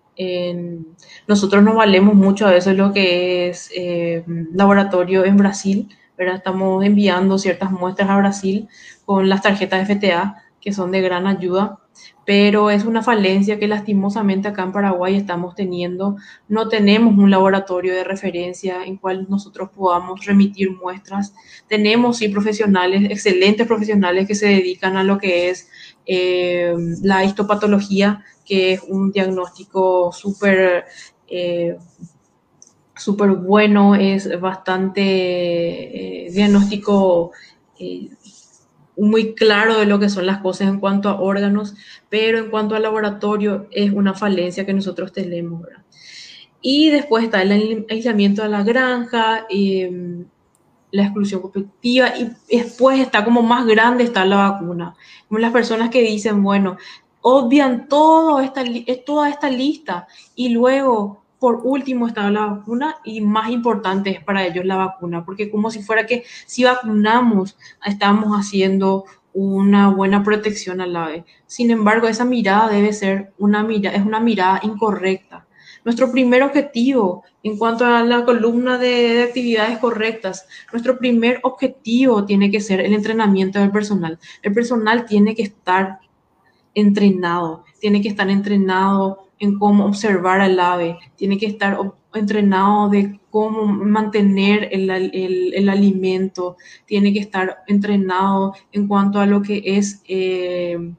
[1.26, 6.84] nosotros nos valemos mucho a veces lo que es eh, laboratorio en Brasil, pero estamos
[6.84, 8.68] enviando ciertas muestras a Brasil
[9.06, 11.78] con las tarjetas FTA que son de gran ayuda,
[12.24, 16.16] pero es una falencia que lastimosamente acá en Paraguay estamos teniendo.
[16.48, 21.34] No tenemos un laboratorio de referencia en cual nosotros podamos remitir muestras.
[21.66, 25.68] Tenemos sí profesionales, excelentes profesionales que se dedican a lo que es
[26.06, 30.84] eh, la histopatología, que es un diagnóstico súper...
[31.26, 31.76] Eh,
[33.38, 37.32] bueno, es bastante eh, diagnóstico
[39.06, 41.74] muy claro de lo que son las cosas en cuanto a órganos,
[42.08, 45.62] pero en cuanto al laboratorio es una falencia que nosotros tenemos.
[46.60, 50.26] Y después está el aislamiento de la granja, em,
[50.90, 54.94] la exclusión competitiva y después está como más grande está la vacuna.
[55.28, 56.76] Como las personas que dicen, bueno,
[57.22, 58.64] obvian todo esta,
[59.06, 64.46] toda esta lista y luego por último está la vacuna y más importante es para
[64.46, 70.80] ellos la vacuna, porque como si fuera que si vacunamos estamos haciendo una buena protección
[70.80, 71.24] al ave.
[71.46, 75.46] Sin embargo, esa mirada debe ser una mirada, es una mirada incorrecta.
[75.82, 82.26] Nuestro primer objetivo en cuanto a la columna de, de, actividades correctas, nuestro primer objetivo
[82.26, 84.18] tiene que ser el entrenamiento del personal.
[84.42, 86.00] El personal tiene que estar
[86.74, 91.76] entrenado, tiene que estar entrenado en cómo observar al ave, tiene que estar
[92.14, 99.42] entrenado de cómo mantener el, el, alimento, tiene que estar entrenado en cuanto a lo
[99.42, 100.92] que es eh,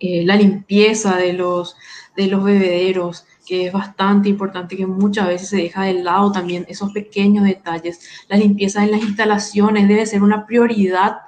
[0.00, 1.76] eh, la limpieza de los,
[2.16, 6.66] de los bebederos, que es bastante importante, que muchas veces se deja de lado también
[6.68, 8.00] esos pequeños detalles.
[8.28, 11.18] La limpieza en las instalaciones debe ser una prioridad.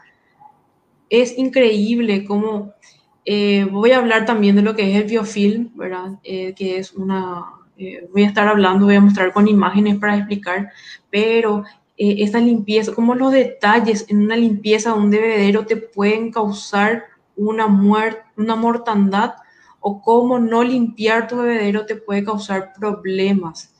[1.08, 2.74] Es increíble cómo
[3.24, 6.18] eh, voy a hablar también de lo que es el biofilm, ¿verdad?
[6.22, 7.44] Eh, que es una,
[7.76, 10.70] eh, voy a estar hablando, voy a mostrar con imágenes para explicar,
[11.10, 11.64] pero
[12.02, 17.04] esta limpieza, como los detalles en una limpieza de un bebedero te pueden causar
[17.36, 19.34] una muerte, una mortandad,
[19.80, 23.74] o cómo no limpiar tu bebedero te puede causar problemas.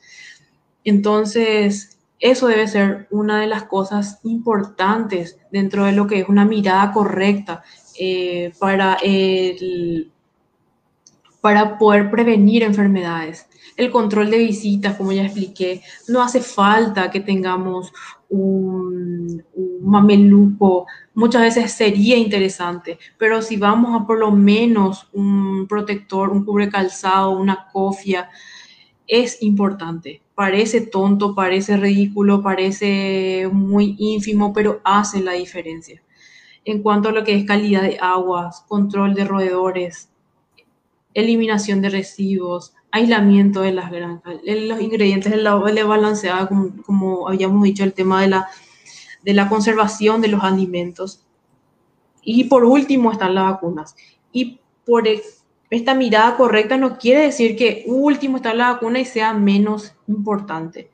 [0.84, 6.45] Entonces, eso debe ser una de las cosas importantes dentro de lo que es una
[6.45, 7.62] mirada correcta
[8.03, 8.96] eh, para
[11.40, 13.46] para poder prevenir enfermedades.
[13.76, 17.92] El control de visitas, como ya expliqué, no hace falta que tengamos
[18.28, 19.42] un,
[19.82, 26.44] mameluco, muchas veces sería interesante, pero si vamos a por lo menos un protector, un
[26.44, 28.28] cubre calzado, una cofia,
[29.07, 30.22] es importante.
[30.34, 36.03] Parece tonto, parece ridículo, parece muy ínfimo, pero hace la diferencia.
[36.64, 40.11] En cuanto a lo que es calidad de aguas, control de roedores,
[41.14, 47.62] eliminación de residuos, aislamiento de las granjas, los ingredientes de la, balanceada, como, como, habíamos
[47.62, 48.48] dicho, el tema de la,
[49.22, 51.24] de la conservación de los alimentos.
[52.22, 53.96] Y por último están las vacunas.
[54.32, 55.08] Y por
[55.70, 60.90] esta mirada correcta no quiere decir que último está la vacuna y sea menos importante.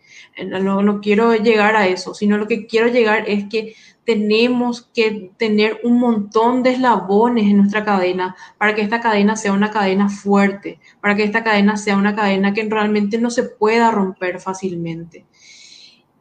[0.46, 3.74] No, no quiero llegar a eso, sino lo que quiero llegar es que
[4.06, 9.52] tenemos que tener un montón de eslabones en nuestra cadena para que esta cadena sea
[9.52, 13.90] una cadena fuerte, para que esta cadena sea una cadena que realmente no se pueda
[13.90, 15.26] romper fácilmente.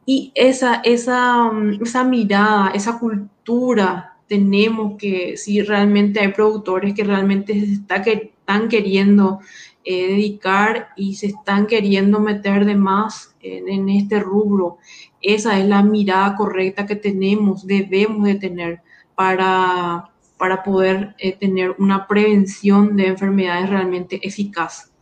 [0.04, 7.56] Y esa, esa, esa mirada, esa cultura, tenemos que, si realmente hay productores que realmente
[7.56, 9.40] está, que, están queriendo
[9.84, 14.78] eh, dedicar y se están queriendo meter de más en, este rubro.
[15.26, 18.80] Esa es la mirada correcta que tenemos, debemos de tener
[19.16, 24.92] para, para poder eh, tener una prevención de enfermedades realmente eficaz.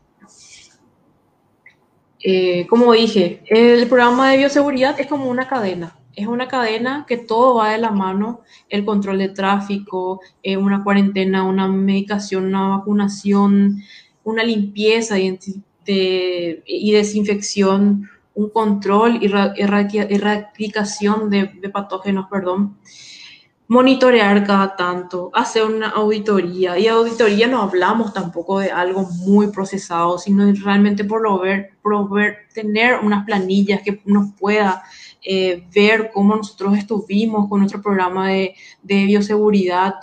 [2.20, 5.95] Eh, como dije, el programa de bioseguridad es como una cadena.
[6.16, 10.22] Es una cadena que todo va de la mano, el control de tráfico,
[10.59, 13.83] una cuarentena, una medicación, una vacunación,
[14.22, 15.39] una limpieza y,
[16.93, 22.76] desinfección, un control y erradicación de, patógenos, perdón,
[23.68, 26.78] monitorear cada tanto, hacer una auditoría.
[26.78, 31.22] Y auditoría no hablamos tampoco de algo muy procesado, sino realmente por
[31.82, 34.82] por ver tener unas planillas que nos pueda
[35.22, 39.95] eh, ver cómo nosotros estuvimos con nuestro programa de bioseguridad,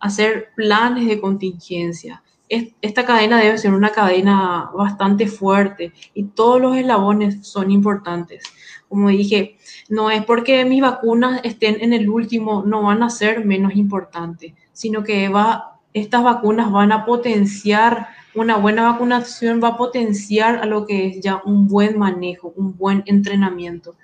[0.00, 6.76] hacer planes de contingencia esta cadena debe ser una cadena bastante fuerte y todos los
[6.76, 8.44] eslabones son importantes.
[8.88, 9.56] Como dije,
[9.88, 14.52] no es porque mis vacunas estén en el último, no van a ser menos importantes,
[14.72, 15.30] sino que
[15.92, 21.20] estas vacunas van a potenciar, una buena vacunación va a potenciar a lo que es
[21.20, 23.96] ya un buen manejo, un buen entrenamiento.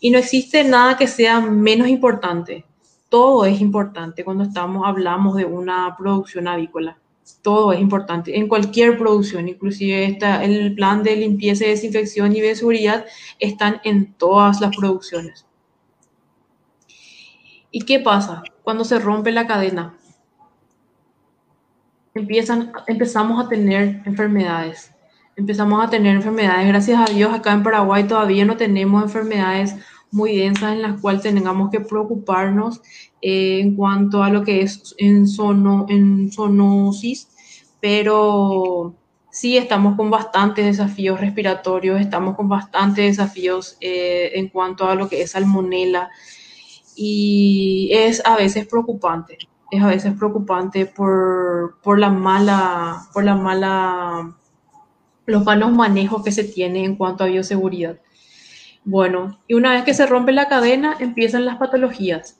[0.00, 2.64] Y no existe nada que sea menos importante.
[3.08, 6.98] Todo es importante cuando estamos, hablamos de una producción avícola
[7.42, 12.54] todo es importante en cualquier producción, inclusive está el plan de limpieza, desinfección y de
[12.54, 13.04] seguridad
[13.38, 15.46] están en todas las producciones.
[17.70, 19.98] ¿Y qué pasa cuando se rompe la cadena?
[22.14, 24.92] Empiezan, empezamos a tener enfermedades.
[25.36, 26.68] Empezamos a tener enfermedades.
[26.68, 29.74] Gracias a Dios, acá en Paraguay todavía no tenemos enfermedades
[30.14, 32.80] muy densas en las cuales tengamos que preocuparnos
[33.20, 37.28] eh, en cuanto a lo que es en, sono, en zoonosis,
[37.80, 38.94] pero
[39.30, 45.08] sí estamos con bastantes desafíos respiratorios, estamos con bastantes desafíos eh, en cuanto a lo
[45.08, 46.08] que es salmonela
[46.94, 49.38] y es a veces preocupante,
[49.72, 54.36] es a veces preocupante por, por la mala, por la mala,
[55.26, 57.98] los malos manejos que se tiene en cuanto a bioseguridad.
[58.84, 62.38] Bueno, y una vez que se rompe la cadena, empiezan las patologías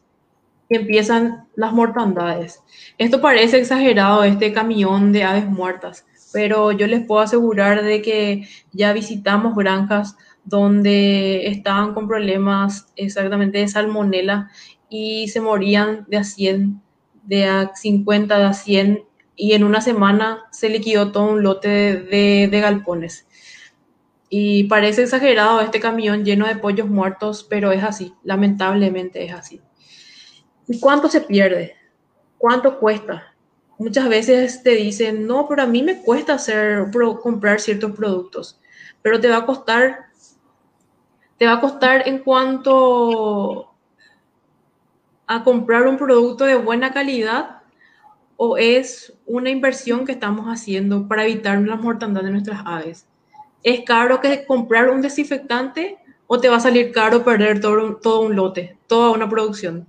[0.68, 2.62] y empiezan las mortandades.
[2.98, 8.46] Esto parece exagerado, este camión de aves muertas, pero yo les puedo asegurar de que
[8.72, 14.50] ya visitamos granjas donde estaban con problemas exactamente de salmonela
[14.90, 16.82] y se morían de a 100,
[17.22, 19.04] de a 50, de a 100
[19.36, 23.26] y en una semana se liquidó todo un lote de, de galpones.
[24.36, 29.60] Y parece exagerado este camión lleno de pollos muertos, pero es así, lamentablemente es así.
[30.66, 31.76] ¿Y cuánto se pierde?
[32.36, 33.32] ¿Cuánto cuesta?
[33.78, 36.90] Muchas veces te dicen, no, pero a mí me cuesta hacer,
[37.22, 38.60] comprar ciertos productos,
[39.02, 40.06] pero te va a costar,
[41.38, 43.72] te va a costar en cuanto
[45.28, 47.62] a comprar un producto de buena calidad
[48.36, 53.06] o es una inversión que estamos haciendo para evitar la mortandad de nuestras aves
[53.64, 55.96] ¿Es caro que comprar un desinfectante
[56.26, 59.86] o te va a salir caro perder todo, todo un lote, toda una producción,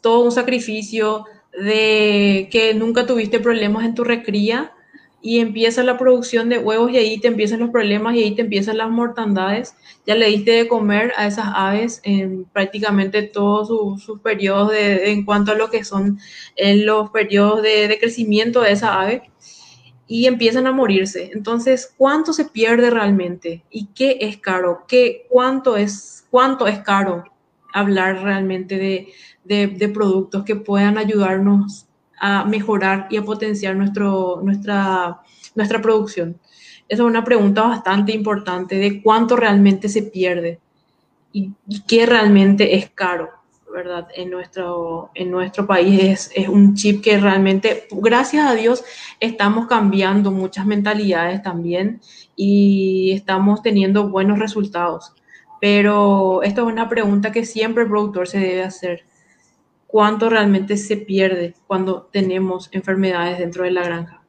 [0.00, 4.72] todo un sacrificio de que nunca tuviste problemas en tu recría
[5.20, 8.42] y empieza la producción de huevos y ahí te empiezan los problemas y ahí te
[8.42, 9.74] empiezan las mortandades.
[10.06, 13.68] Ya le diste de comer a esas aves en prácticamente todos
[14.02, 16.18] sus, periodos en cuanto a lo que son
[16.56, 19.31] en los periodos de, de, crecimiento de esa ave
[20.06, 21.30] y empiezan a morirse.
[21.32, 23.64] Entonces, ¿cuánto se pierde realmente?
[23.70, 24.84] ¿Y qué es caro?
[24.88, 27.24] ¿Qué, cuánto, es, ¿Cuánto es caro
[27.72, 29.08] hablar realmente de,
[29.44, 31.86] de, productos que puedan ayudarnos
[32.20, 35.20] a mejorar y a potenciar nuestro, nuestra,
[35.54, 36.38] nuestra producción?
[36.88, 40.60] Esa es una pregunta bastante importante de cuánto realmente se pierde
[41.32, 43.41] y, y qué realmente es caro.
[44.14, 48.84] En nuestro, en nuestro país es, un chip que realmente, gracias a Dios,
[49.18, 52.00] estamos cambiando muchas mentalidades también
[52.36, 55.14] y estamos teniendo buenos resultados.
[55.60, 59.04] Pero esta es una pregunta que siempre el productor se debe hacer.
[59.86, 64.21] ¿Cuánto realmente se pierde cuando tenemos enfermedades dentro de la granja?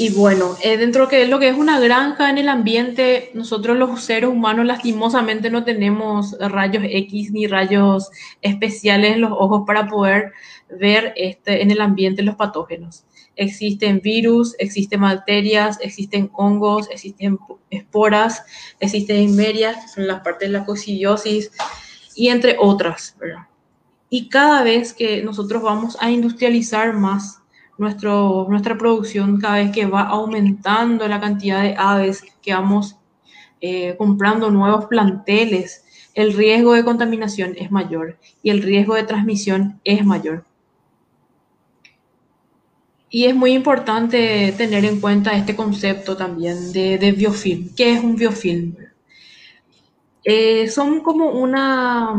[0.00, 4.02] Y bueno, eh, dentro de lo que es una granja en el ambiente, nosotros los
[4.02, 8.08] seres humanos lastimosamente no tenemos rayos X ni rayos
[8.40, 10.32] especiales en los ojos para poder
[10.70, 13.04] ver este, en el ambiente los patógenos.
[13.36, 17.38] Existen virus, existen bacterias, existen hongos, existen
[17.68, 18.42] esporas,
[18.78, 21.52] existen himerias, son las partes de la cosidiosis
[22.16, 23.18] y entre otras.
[24.08, 27.39] Y cada vez que nosotros vamos a industrializar más
[27.80, 32.96] nuestro, nuestra producción cada vez que va aumentando la cantidad de aves, que vamos
[33.62, 39.80] eh, comprando nuevos planteles, el riesgo de contaminación es mayor y el riesgo de transmisión
[39.84, 40.44] es mayor.
[43.08, 47.74] Y es muy importante tener en cuenta este concepto también de, de biofilm.
[47.74, 48.76] ¿Qué es un biofilm?
[50.22, 52.14] Eh, son como una,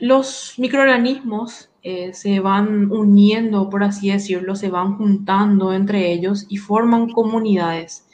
[0.00, 6.58] los microorganismos eh, se van uniendo, por así decirlo, se van juntando entre ellos y
[6.58, 8.06] forman comunidades.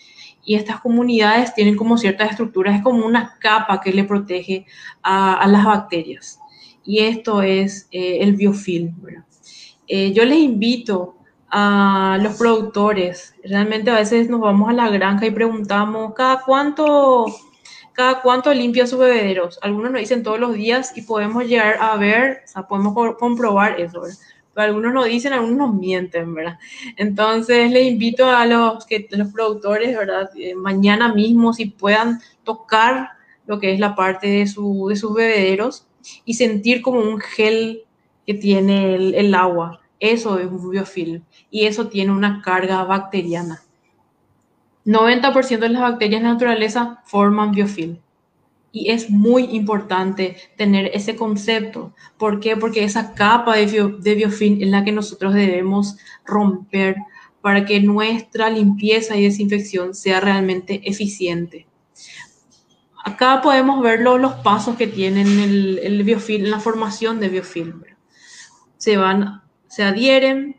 [0.45, 4.67] Y estas comunidades tienen como ciertas estructuras, es como una capa que le protege
[5.03, 6.39] a, las bacterias.
[6.85, 8.95] Y esto es eh, el biofilm.
[9.89, 11.17] Eh, yo les invito
[11.51, 17.27] a los productores, realmente a veces nos vamos a la granja y preguntamos, ¿cada cuánto
[17.97, 19.59] cada cuánto limpia sus bebederos.
[19.63, 24.03] Algunos nos dicen todos los días y podemos llegar a ver, o podemos comprobar eso.
[24.53, 26.59] Pero algunos nos dicen, algunos nos mienten, ¿verdad?
[26.97, 30.31] Entonces les invito a los, que, los productores, ¿verdad?
[30.37, 33.13] Eh, mañana mismo, si puedan tocar
[33.47, 35.87] lo que es la parte de, su, de sus bebederos
[36.27, 37.85] y sentir como un gel
[38.27, 39.81] que tiene el, el agua.
[40.01, 43.63] Eso es un biofilm y eso tiene una carga bacteriana.
[44.87, 47.99] 90% de las bacterias de la naturaleza forman biofilm.
[48.71, 51.95] Y es muy importante tener ese concepto.
[52.17, 52.57] ¿Por qué?
[52.57, 56.97] Porque esa capa de, de biofilm es la que nosotros debemos romper
[57.41, 61.67] para que nuestra limpieza y desinfección sea realmente eficiente.
[63.05, 67.83] Acá podemos ver los pasos que tienen el, el biofilm, la formación de biofilm.
[68.77, 70.57] Se van, se adhieren,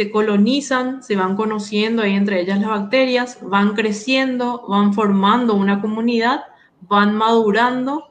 [0.00, 5.82] se colonizan, se van conociendo ahí entre ellas las bacterias, van creciendo, van formando una
[5.82, 6.40] comunidad,
[6.88, 8.08] van madurando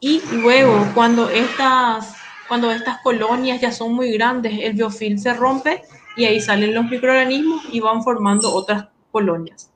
[0.00, 2.16] y luego cuando estas,
[2.48, 5.82] cuando estas colonias ya son muy grandes, el biofilm se rompe
[6.16, 9.70] y ahí salen los microorganismos y van formando otras colonias.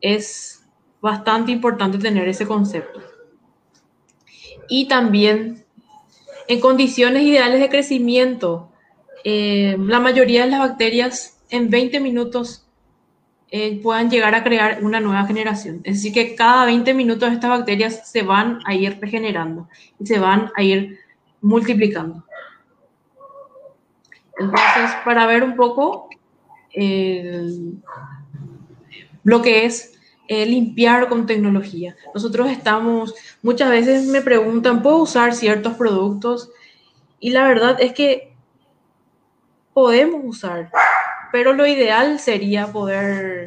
[0.00, 0.64] Es
[1.00, 3.00] bastante importante tener ese concepto.
[4.68, 5.66] Y también
[6.46, 8.69] en condiciones ideales de crecimiento,
[9.24, 12.66] eh, la mayoría de las bacterias en 20 minutos
[13.50, 15.80] eh, puedan llegar a crear una nueva generación.
[15.84, 19.68] Es decir, que cada 20 minutos estas bacterias se van a ir regenerando
[19.98, 20.98] y se van a ir
[21.40, 22.24] multiplicando.
[24.38, 26.08] Entonces, para ver un poco
[29.24, 29.98] lo que es
[30.32, 31.96] eh, limpiar con tecnología.
[32.14, 36.52] Nosotros estamos, muchas veces me preguntan, ¿puedo usar ciertos productos?
[37.18, 38.29] Y la verdad es que
[39.72, 40.70] podemos usar,
[41.32, 43.44] pero lo ideal sería poder,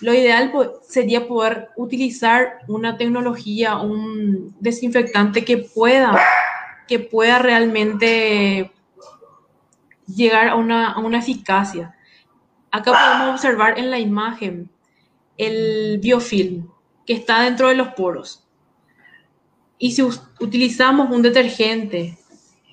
[0.00, 0.52] lo ideal
[0.82, 6.18] sería poder utilizar una tecnología, un desinfectante que pueda,
[6.86, 8.72] que pueda realmente
[10.06, 11.94] llegar a una, a una eficacia.
[12.70, 14.70] Acá podemos observar en la imagen
[15.36, 16.68] el biofilm
[17.06, 18.44] que está dentro de los poros.
[19.78, 20.02] Y si
[20.40, 22.17] utilizamos un detergente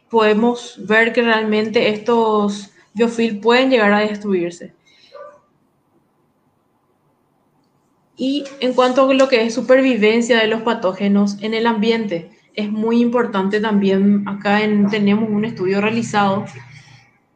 [0.10, 4.74] podemos ver que realmente estos biofilms pueden llegar a destruirse.
[8.18, 12.72] Y en cuanto a lo que es supervivencia de los patógenos en el ambiente, es
[12.72, 16.46] muy importante también, acá tenemos un estudio realizado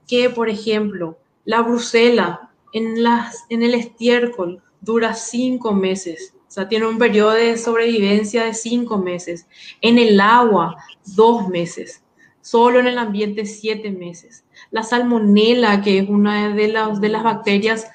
[0.08, 6.68] que, por ejemplo, la brusela en, las, en el estiércol dura cinco meses, o sea,
[6.68, 9.46] tiene un periodo de sobrevivencia de cinco meses.
[9.82, 12.04] En el agua, dos meses.
[12.42, 14.44] Solo en el ambiente siete meses.
[14.72, 17.88] La salmonela, que es una de las, de las bacterias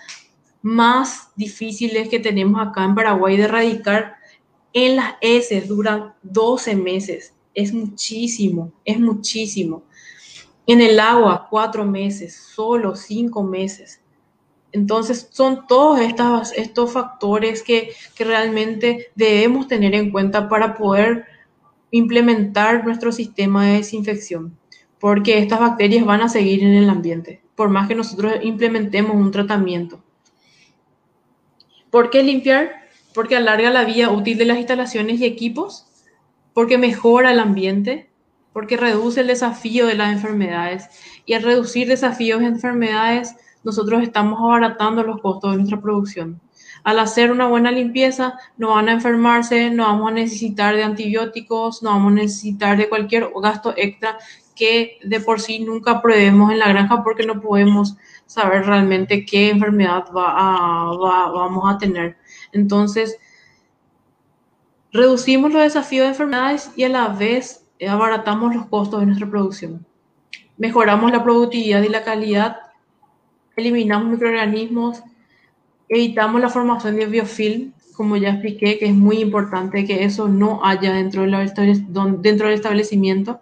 [0.63, 4.17] más difíciles que tenemos acá en Paraguay de erradicar,
[4.73, 7.35] en las heces dura 12 meses.
[7.55, 9.85] Es muchísimo, es muchísimo.
[10.67, 14.01] En el agua, cuatro meses, solo cinco meses.
[14.73, 21.27] Entonces, son todos estos, estos factores que, que realmente debemos tener en cuenta para poder
[21.97, 24.59] implementar nuestro sistema de desinfección,
[24.99, 29.31] porque estas bacterias van a seguir en el ambiente, por más que nosotros implementemos un
[29.31, 30.03] tratamiento.
[31.91, 32.73] ¿Por qué limpiar?
[33.15, 35.87] Porque alarga la vida útil de las instalaciones y equipos,
[36.53, 38.11] porque mejora el ambiente,
[38.53, 40.89] porque reduce el desafío de las enfermedades.
[41.27, 46.41] Y al reducir desafíos y enfermedades, nosotros estamos abaratando los costos de nuestra producción
[46.85, 51.83] al hacer una buena limpieza no van a enfermarse, no vamos a necesitar de antibióticos,
[51.83, 54.19] no vamos a necesitar de cualquier gasto extra
[54.55, 59.51] que de por sí nunca probemos en la granja porque no podemos saber realmente qué
[59.51, 62.19] enfermedad vamos a tener.
[62.53, 63.19] Entonces,
[64.93, 69.85] reducimos los desafíos de enfermedades y a la vez abaratamos los costos de nuestra producción.
[70.57, 72.59] Mejoramos la productividad y la calidad,
[73.57, 75.03] eliminamos microorganismos,
[75.95, 80.65] evitamos la formación de biofilm, como ya expliqué, que es muy importante que eso no
[80.65, 83.41] haya dentro, dentro del establecimiento,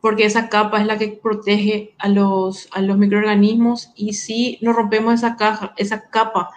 [0.00, 4.72] porque esa capa es la que protege a los, a los microorganismos y si no
[4.72, 6.50] rompemos esa, caja, esa capa,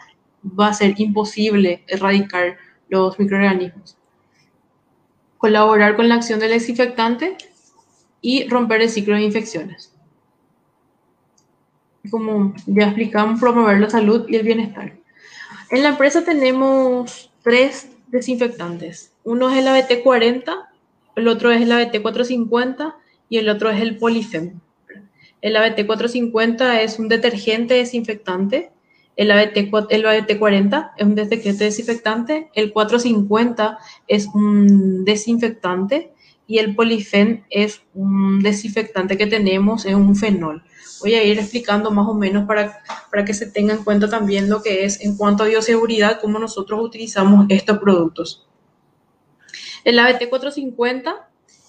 [0.43, 2.57] va a ser imposible erradicar
[2.89, 3.97] los microorganismos.
[5.37, 7.37] Colaborar con la acción del desinfectante
[8.21, 9.91] y romper el ciclo de infecciones.
[12.11, 15.04] Como ya explicamos, promover la salud y el bienestar.
[15.71, 19.13] En la empresa tenemos tres desinfectantes.
[19.23, 20.43] Uno es el ABT40,
[21.15, 22.93] el otro es el ABT450
[23.29, 24.59] y el otro es el Polifem.
[25.41, 28.71] El ABT450 es un detergente desinfectante,
[29.15, 29.57] el, ABT,
[29.89, 36.11] el ABT40 es un detergente desinfectante, el 450 es un desinfectante
[36.47, 40.63] y el Polifem es un desinfectante que tenemos, es un fenol
[41.05, 42.81] voy a ir explicando más o menos para,
[43.11, 46.39] para que se tenga en cuenta también lo que es en cuanto a bioseguridad, cómo
[46.39, 48.47] nosotros utilizamos estos productos.
[49.83, 51.13] El ABT450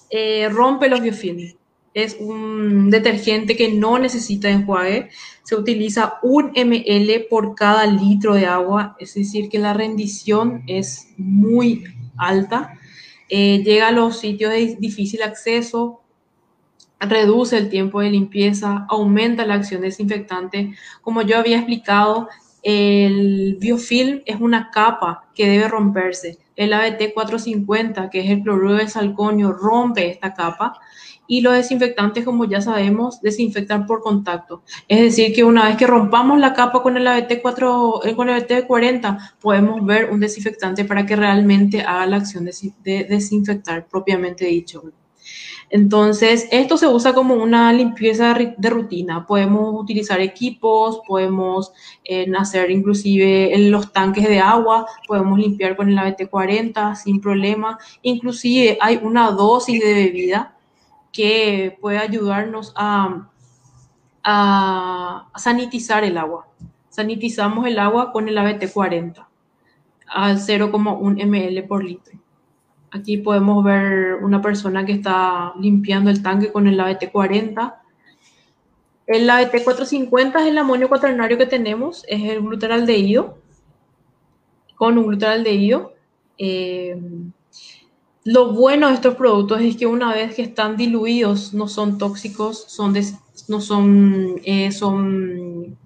[0.08, 1.56] eh, rompe los biofilms.
[1.92, 5.10] Es un detergente que no necesita enjuague.
[5.42, 11.08] Se utiliza un ml por cada litro de agua, es decir, que la rendición es
[11.18, 11.84] muy
[12.16, 12.72] alta.
[13.28, 16.00] Eh, llega a los sitios de difícil acceso,
[17.00, 20.74] reduce el tiempo de limpieza, aumenta la acción desinfectante.
[21.02, 22.28] Como yo había explicado,
[22.62, 26.38] el biofilm es una capa que debe romperse.
[26.56, 30.80] El ABT 450, que es el cloruro de salconio, rompe esta capa
[31.28, 34.62] y los desinfectantes, como ya sabemos, desinfectan por contacto.
[34.88, 38.28] Es decir, que una vez que rompamos la capa con el ABT, 4, eh, con
[38.28, 43.86] el ABT 40, podemos ver un desinfectante para que realmente haga la acción de desinfectar
[43.86, 44.82] propiamente dicho.
[45.70, 49.26] Entonces, esto se usa como una limpieza de rutina.
[49.26, 51.72] Podemos utilizar equipos, podemos
[52.04, 57.78] eh, hacer inclusive en los tanques de agua, podemos limpiar con el ABT40 sin problema.
[58.02, 60.56] Inclusive hay una dosis de bebida
[61.12, 63.28] que puede ayudarnos a,
[64.22, 66.46] a sanitizar el agua.
[66.88, 69.26] Sanitizamos el agua con el ABT40
[70.08, 72.25] al 0,1 ml por litro.
[72.90, 77.74] Aquí podemos ver una persona que está limpiando el tanque con el ABT40.
[79.06, 83.38] El ABT450 es el amonio cuaternario que tenemos, es el glutaraldehído,
[84.74, 85.94] con un glutaraldehído.
[86.38, 86.98] Eh,
[88.24, 92.64] lo bueno de estos productos es que una vez que están diluidos no son tóxicos,
[92.66, 92.94] son
[93.48, 95.78] no son, eh, son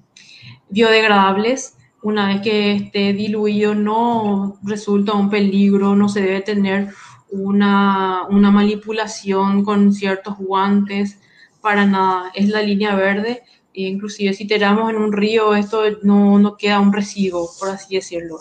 [0.71, 6.89] biodegradables una vez que esté diluido no resulta un peligro, no se debe tener
[7.31, 11.19] una, manipulación con ciertos guantes,
[11.61, 13.43] para nada, es la línea verde,
[13.75, 17.97] e inclusive si tiramos en un río esto no, no queda un residuo, por así
[17.97, 18.39] decirlo.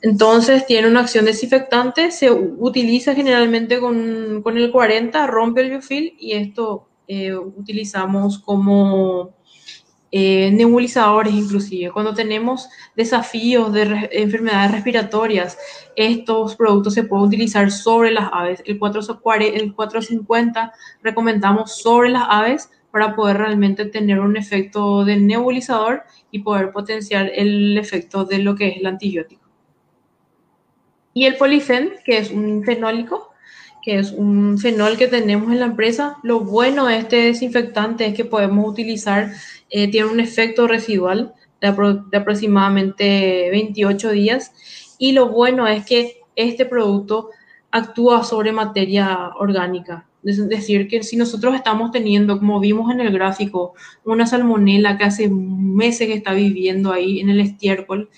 [0.00, 6.16] Entonces tiene una acción desinfectante, se utiliza generalmente con, con el 40, rompe el biofil
[6.18, 9.34] y esto eh, utilizamos como
[10.14, 11.90] eh, nebulizadores inclusive.
[11.90, 15.56] Cuando tenemos desafíos de enfermedades respiratorias,
[15.96, 18.62] estos productos se pueden utilizar sobre las aves.
[18.66, 25.16] El, 440, el 450 recomendamos sobre las aves para poder realmente tener un efecto de
[25.16, 29.48] nebulizador y poder potenciar el efecto de lo que es el antibiótico.
[31.14, 33.31] Y el polifen, que es un fenólico,
[33.82, 36.16] que es un fenol que tenemos en la empresa.
[36.22, 39.32] Lo bueno de este desinfectante es que podemos utilizar,
[39.70, 44.52] eh, tiene un efecto residual de, de, aproximadamente 28 días
[44.98, 47.30] y lo bueno es que este producto
[47.70, 50.06] actúa sobre materia orgánica.
[50.24, 53.74] Es decir, que si nosotros estamos teniendo, como vimos en el gráfico,
[54.04, 58.08] una salmonela que hace meses que está viviendo ahí en el estiércol,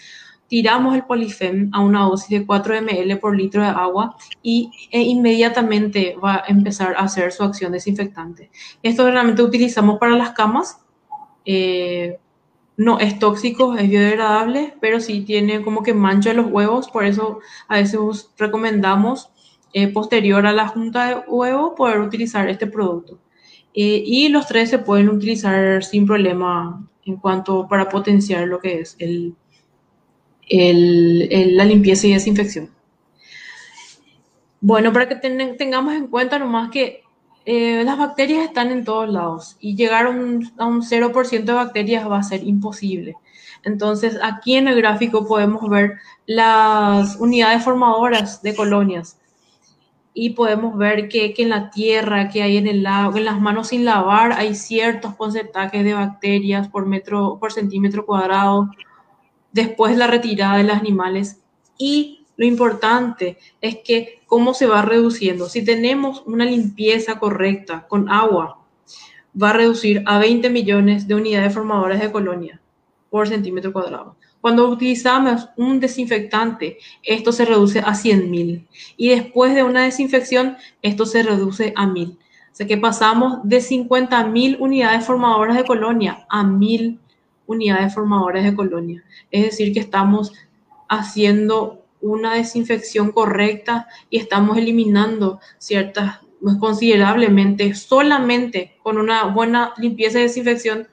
[0.49, 5.01] tiramos el polifem a una dosis de 4 ml por litro de agua y e
[5.03, 8.51] inmediatamente va a empezar a hacer su acción desinfectante.
[8.83, 10.81] Esto realmente utilizamos para las camas.
[11.45, 12.19] Eh,
[12.77, 17.39] no es tóxico, es biodegradable, pero sí tiene como que mancha los huevos, por eso
[17.69, 19.31] a veces recomendamos
[19.73, 23.21] eh, posterior a la junta de huevo poder utilizar este producto.
[23.75, 28.81] Eh, y los tres se pueden utilizar sin problema en cuanto para potenciar lo que
[28.81, 29.35] es el,
[30.49, 32.71] la limpieza y desinfección.
[34.61, 37.03] Bueno, para que tengamos en cuenta nomás que
[37.45, 41.53] eh, las bacterias están en todos lados y llegar a un, a un 0% de
[41.53, 43.17] bacterias va a ser imposible.
[43.63, 49.19] Entonces, aquí en el gráfico podemos ver las unidades formadoras de colonias
[50.15, 53.41] y podemos ver que, que, en la tierra, que hay en el lago, en las
[53.41, 58.71] manos sin lavar, hay ciertos porcentajes de bacterias por, metro, por centímetro cuadrado
[59.55, 61.41] después la retirada de los animales.
[61.79, 65.49] Y lo importante es que cómo se va reduciendo.
[65.49, 68.59] Si tenemos una limpieza correcta con agua,
[69.41, 72.61] va a reducir a 20 millones de unidades formadoras de colonia
[73.09, 74.17] por centímetro cuadrado.
[74.41, 78.67] Cuando utilizamos un desinfectante, esto se reduce a 100.000.
[78.97, 82.17] Y después de una desinfección, esto se reduce a 1.000.
[82.17, 82.17] O
[82.57, 86.99] sea que pasamos de 50.000 unidades formadoras de colonia a 1.000
[87.47, 89.05] unidades formadoras de colonia.
[89.31, 90.33] Es decir, que estamos
[90.89, 100.19] haciendo una desinfección correcta y estamos eliminando ciertas, pues, considerablemente, solamente con una buena limpieza
[100.19, 100.89] y desinfección,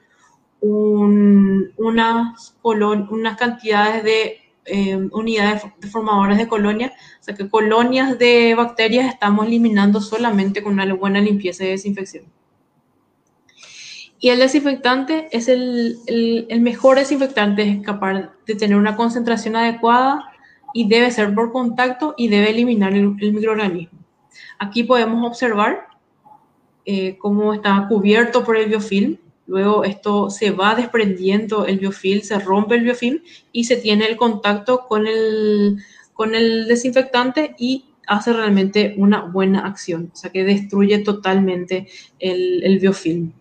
[0.60, 9.12] unas, unas cantidades de eh, unidades formadoras de colonia, o sea que colonias de bacterias
[9.12, 12.24] estamos eliminando solamente con una buena limpieza y desinfección.
[14.22, 15.98] Y el desinfectante es el,
[16.60, 20.30] mejor desinfectante, es capaz de tener una concentración adecuada
[20.72, 23.98] y debe ser por contacto y debe eliminar el, microorganismo.
[24.60, 25.88] Aquí podemos observar
[26.84, 29.18] eh, cómo está cubierto por el biofilm.
[29.48, 34.16] Luego esto se va desprendiendo el biofilm, se rompe el biofilm y se tiene el
[34.16, 35.78] contacto con el,
[36.68, 41.88] desinfectante y hace realmente una buena acción, o sea que destruye totalmente
[42.20, 43.32] el biofilm.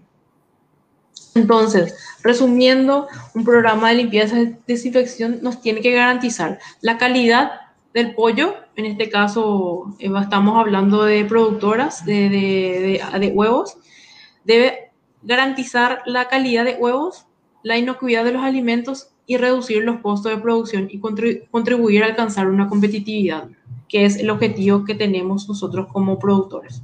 [1.34, 7.52] Entonces, resumiendo, un programa de limpieza y desinfección nos tiene que garantizar la calidad
[7.94, 13.78] del pollo, en este caso eh, estamos hablando de productoras de, de, huevos,
[14.44, 14.92] debe
[15.24, 17.26] garantizar la calidad de huevos,
[17.64, 22.48] la inocuidad de los alimentos y reducir los costos de producción y contribuir a alcanzar
[22.48, 23.50] una competitividad,
[23.88, 26.82] que es el objetivo que tenemos nosotros como productores.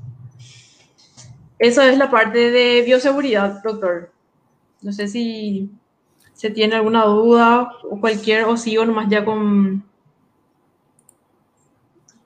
[1.60, 4.12] Esa es la parte de bioseguridad, doctor.
[4.82, 5.70] No sé si
[6.34, 9.84] se tiene alguna duda o cualquier o sí o nomás ya con...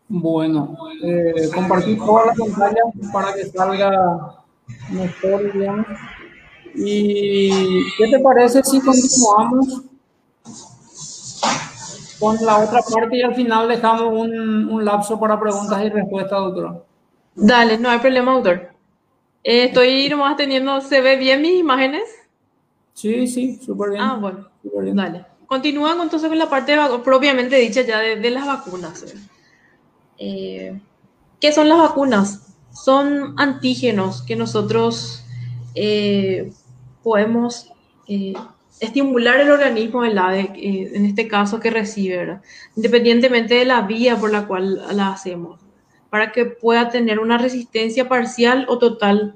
[0.10, 2.82] Bueno, eh, compartir toda la pantalla
[3.14, 4.44] para que salga
[4.90, 5.86] mejor y bien.
[6.76, 9.84] ¿Y qué te parece si continuamos
[12.20, 16.40] con la otra parte y al final dejamos un, un lapso para preguntas y respuestas,
[16.40, 16.86] doctor?
[17.36, 18.70] Dale, no hay problema, doctor.
[19.44, 22.04] Eh, estoy nomás teniendo, ¿se ve bien mis imágenes?
[23.02, 24.02] Sí, sí, súper bien.
[24.02, 24.48] Ah, bueno,
[24.84, 24.96] bien.
[24.96, 25.26] dale.
[25.48, 29.04] Continúan entonces con la parte propiamente dicha ya de, de las vacunas.
[30.20, 30.80] Eh,
[31.40, 32.54] ¿Qué son las vacunas?
[32.72, 35.26] Son antígenos que nosotros
[35.74, 36.54] eh,
[37.02, 37.72] podemos
[38.08, 38.34] eh,
[38.80, 42.42] estimular el organismo del ave, en este caso que recibe, ¿verdad?
[42.76, 45.60] independientemente de la vía por la cual la hacemos,
[46.12, 49.34] para que pueda tener una resistencia parcial o total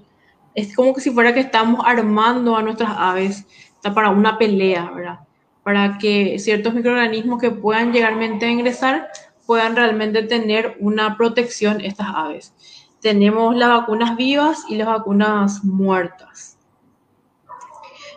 [0.56, 3.46] es como que si fuera que estamos armando a nuestras aves
[3.94, 5.20] para una pelea, ¿verdad?
[5.64, 9.10] Para que ciertos microorganismos que puedan llegarmente a ingresar
[9.46, 12.54] puedan realmente tener una protección estas aves.
[13.02, 16.58] Tenemos las vacunas vivas y las vacunas muertas.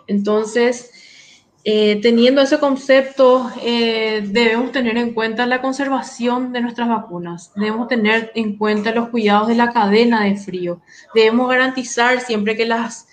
[0.06, 0.90] Entonces,
[1.70, 7.88] eh, teniendo ese concepto, eh, debemos tener en cuenta la conservación de nuestras vacunas, debemos
[7.88, 10.80] tener en cuenta los cuidados de la cadena de frío,
[11.14, 13.06] debemos garantizar siempre que las,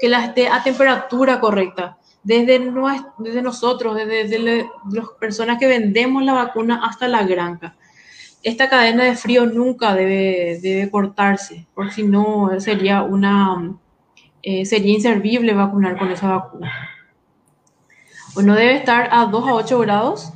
[0.00, 2.72] que las esté a temperatura correcta, desde,
[3.18, 7.76] desde nosotros, desde, desde las personas que vendemos la vacuna hasta la granja.
[8.42, 13.06] esta cadena de frío nunca debe, debe cortarse, porque si no sería
[14.42, 16.96] eh, sería inservible vacunar con esa vacuna.
[18.34, 20.32] Bueno, debe estar a 2 a 8 grados.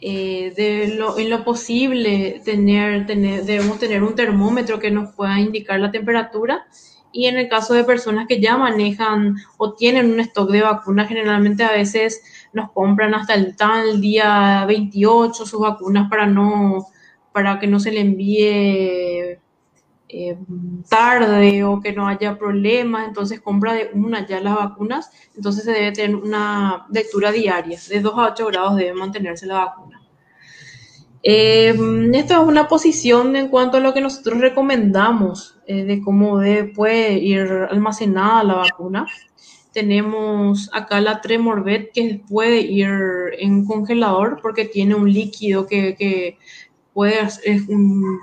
[0.00, 5.40] Eh, de lo, en lo posible, tener, tener, debemos tener un termómetro que nos pueda
[5.40, 6.66] indicar la temperatura.
[7.12, 11.08] Y en el caso de personas que ya manejan o tienen un stock de vacunas,
[11.08, 12.22] generalmente a veces
[12.52, 16.86] nos compran hasta el tal día 28 sus vacunas para no
[17.32, 19.38] para que no se le envíe
[20.18, 20.38] eh,
[20.88, 25.72] tarde o que no haya problemas, entonces compra de una ya las vacunas, entonces se
[25.72, 30.00] debe tener una lectura diaria, de 2 a 8 grados debe mantenerse la vacuna.
[31.22, 31.74] Eh,
[32.14, 36.72] esto es una posición en cuanto a lo que nosotros recomendamos eh, de cómo debe,
[36.72, 39.06] puede ir almacenada la vacuna.
[39.72, 42.88] Tenemos acá la Tremorbet que puede ir
[43.38, 46.38] en congelador porque tiene un líquido que, que
[46.94, 48.18] puede, es un,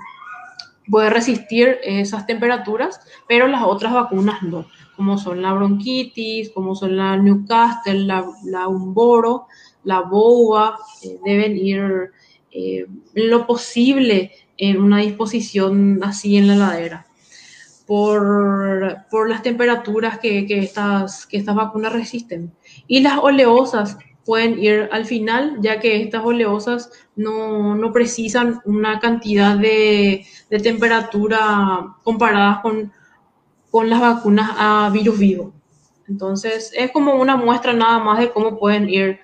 [0.90, 4.66] puede resistir esas temperaturas, pero las otras vacunas no,
[4.96, 9.46] como son la bronquitis, como son la Newcastle, la, la Umboro,
[9.84, 12.10] la boba, eh, deben ir
[12.50, 17.06] eh, lo posible en una disposición así en la ladera.
[17.86, 22.50] Por, por las temperaturas que, que, estas, que estas vacunas resisten.
[22.86, 28.98] Y las oleosas pueden ir al final, ya que estas oleosas no, no precisan una
[29.00, 32.92] cantidad de, de, temperatura comparadas con,
[33.70, 35.52] con las vacunas a virus vivo.
[36.08, 39.20] Entonces, es como una muestra nada más de cómo pueden ir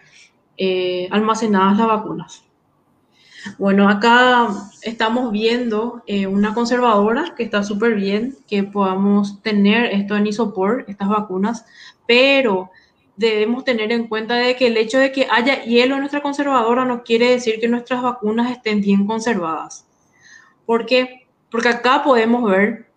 [0.57, 2.44] eh, almacenadas las vacunas.
[3.59, 4.48] Bueno, acá
[4.82, 10.84] estamos viendo eh, una conservadora que está súper bien, que podamos tener esto en isopor,
[10.88, 11.64] estas vacunas,
[12.07, 12.70] pero
[13.20, 16.86] debemos tener en cuenta de que el hecho de que haya hielo en nuestra conservadora
[16.86, 19.86] no quiere decir que nuestras vacunas estén bien conservadas.
[20.64, 21.28] ¿Por qué?
[21.50, 22.90] Porque acá podemos ver,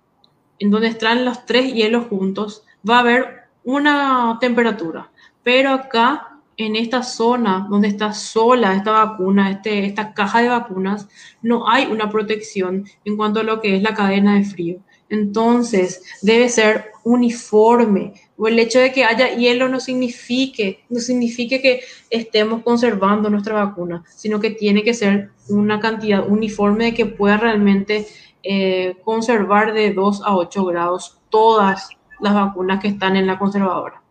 [0.60, 5.12] en donde están los tres hielos juntos, va a haber una temperatura,
[5.44, 11.10] pero acá en esta zona donde está sola esta vacuna, este, esta caja de vacunas,
[11.42, 14.80] no hay una protección en cuanto a lo que es la cadena de frío.
[15.10, 18.14] Entonces, debe ser uniforme.
[18.44, 21.80] O el hecho de que haya hielo no signifique, no signifique que
[22.10, 27.38] estemos conservando nuestra vacuna, sino que tiene que ser una cantidad uniforme de que pueda
[27.38, 28.06] realmente
[28.44, 31.88] eh, conservar de 2 a 8 grados todas
[32.20, 34.02] las vacunas que están en la conservadora.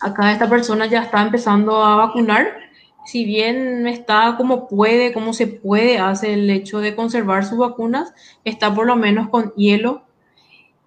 [0.00, 2.60] Acá esta persona ya está empezando a vacunar
[3.04, 8.14] si bien está como puede, como se puede, hace el hecho de conservar sus vacunas,
[8.44, 10.04] está por lo menos con hielo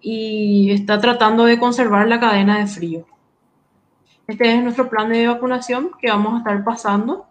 [0.06, 3.06] y está tratando de conservar la cadena de frío.
[4.26, 7.26] Este es nuestro plan de vacunación que vamos a estar pasando.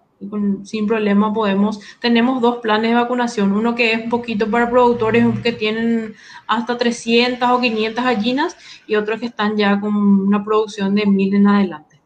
[0.63, 5.23] sin problema podemos, tenemos dos planes de vacunación, uno que es un poquito para productores
[5.41, 6.15] que tienen
[6.47, 8.57] hasta 300 o 500 gallinas
[8.87, 12.01] y otros que están ya con una producción de 1000 en adelante.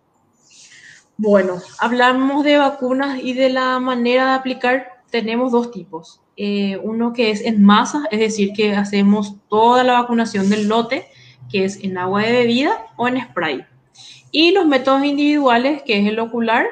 [1.16, 5.04] Bueno, hablamos de vacunas y de la manera de aplicar.
[5.10, 6.20] Tenemos dos tipos.
[6.38, 11.08] Eh, uno que es en masa, es decir, que hacemos toda la vacunación del lote,
[11.52, 13.66] que es en agua de bebida o en spray.
[14.32, 16.68] Y los métodos individuales, que es el ocular,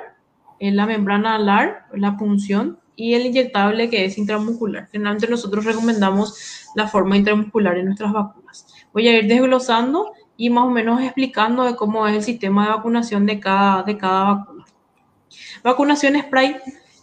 [0.60, 4.88] en la membrana alar, la punción, y el inyectable, que es intramuscular.
[4.92, 8.68] Generalmente nosotros recomendamos la forma intramuscular en nuestras vacunas.
[8.94, 12.72] Voy a ir desglosando y más o menos explicando de cómo es el sistema de
[12.72, 14.66] vacunación de cada, de cada vacuna.
[15.64, 16.58] Vacunación spray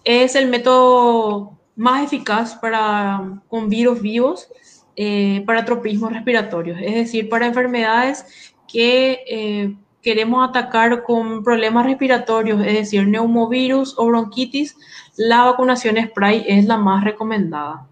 [0.05, 4.49] es el método más eficaz para, con virus vivos
[4.97, 12.61] eh, para tropismos respiratorios, es decir, para enfermedades que eh, queremos atacar con problemas respiratorios,
[12.61, 14.77] es decir, neumovirus o bronquitis,
[15.17, 17.87] la vacunación spray es la más recomendada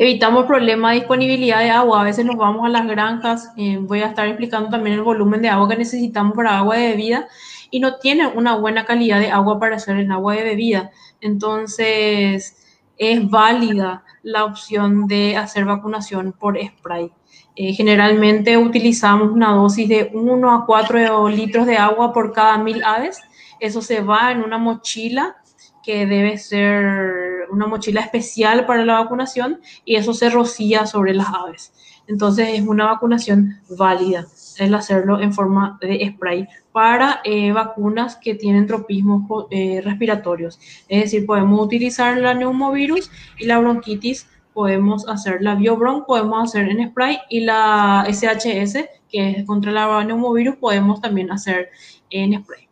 [0.00, 2.00] evitamos problemas de disponibilidad de agua.
[2.00, 5.42] A veces nos vamos a las granjas, eh, voy a estar explicando también el volumen
[5.42, 7.28] de agua que necesitamos para agua de bebida
[7.70, 10.90] y no tienen una buena calidad de agua para hacer el agua de bebida.
[11.20, 12.56] Entonces,
[12.96, 17.10] es válida la opción de hacer vacunación por spray.
[17.56, 22.82] Eh, generalmente utilizamos una dosis de 1 a 4 litros de agua por cada mil
[22.84, 23.20] aves.
[23.58, 25.36] Eso se va en una mochila
[25.82, 31.28] que debe ser una mochila especial para la vacunación y eso se rocía sobre las
[31.28, 31.72] aves.
[32.06, 34.26] Entonces es una vacunación válida
[34.58, 40.58] el hacerlo en forma de spray para eh, vacunas que tienen tropismos eh, respiratorios.
[40.88, 46.68] Es decir, podemos utilizar la neumovirus y la bronquitis, podemos hacer la biobron, podemos hacer
[46.68, 51.70] en spray y la SHS, que es contra la neumovirus, podemos también hacer
[52.10, 52.70] en spray.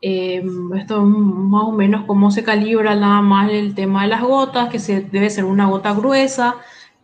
[0.00, 0.44] Eh,
[0.76, 4.78] esto más o menos cómo se calibra nada más el tema de las gotas, que
[4.78, 6.54] se, debe ser una gota gruesa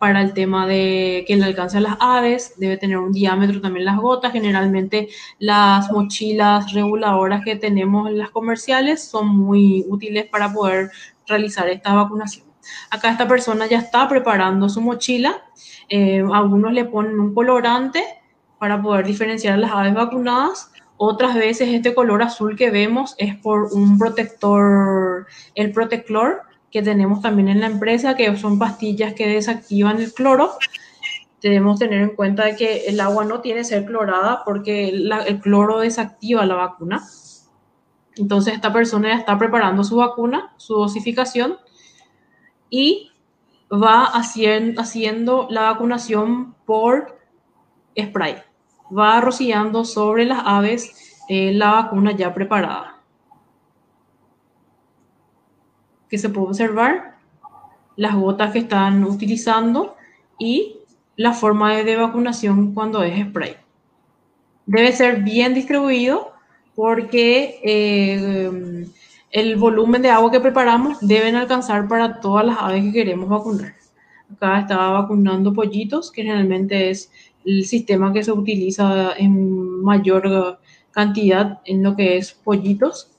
[0.05, 3.85] para el tema de que le alcance a las aves, debe tener un diámetro también
[3.85, 4.33] las gotas.
[4.33, 10.91] Generalmente las mochilas reguladoras que tenemos en las comerciales son muy útiles para poder
[11.25, 12.45] realizar esta vacunación.
[12.91, 15.43] Acá esta persona ya está preparando su mochila.
[15.89, 18.03] Eh, algunos le ponen un colorante
[18.59, 23.73] para poder diferenciar las aves vacunadas otras veces este color azul que vemos es por
[23.73, 25.25] un protector,
[25.55, 26.43] el Proteclor,
[26.75, 30.57] que tenemos también en la empresa, que son pastillas que desactivan el cloro.
[31.41, 35.79] Debemos tener en cuenta que el agua no tiene que ser clorada porque el cloro
[35.79, 37.01] desactiva la vacuna.
[38.17, 41.55] Entonces esta persona ya está preparando su vacuna, su dosificación
[42.69, 43.09] y
[43.71, 47.17] va haciendo, haciendo la vacunación por
[47.97, 48.35] spray
[48.91, 52.94] va rociando sobre las aves eh, la vacuna ya preparada.
[56.15, 57.17] Que se puede observar
[57.97, 59.97] las gotas que están utilizando
[60.39, 60.77] y
[61.17, 63.57] la forma de vacunación cuando es spray.
[64.65, 66.31] Debe ser bien distribuido
[66.73, 68.87] porque eh,
[69.29, 73.73] el volumen de agua que preparamos deben alcanzar para todas las aves que queremos vacunar.
[74.33, 77.11] Acá estaba vacunando pollitos, que generalmente es
[77.43, 80.59] el sistema que se utiliza en mayor
[80.91, 83.11] cantidad en lo que es pollitos.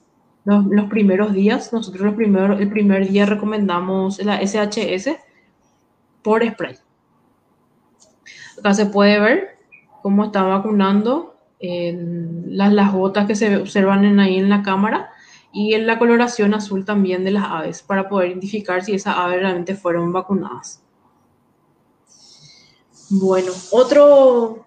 [0.47, 5.17] Los, primeros días, nosotros los primeros, el primer día recomendamos la SHS
[6.23, 6.77] por spray.
[8.57, 9.59] Acá se puede ver
[10.03, 15.11] cómo está vacunando las, las gotas que se observan en, ahí en la cámara
[15.53, 19.41] y en la coloración azul también de las aves para poder identificar si esas aves
[19.41, 20.81] realmente fueron vacunadas.
[23.09, 24.67] Bueno, otro,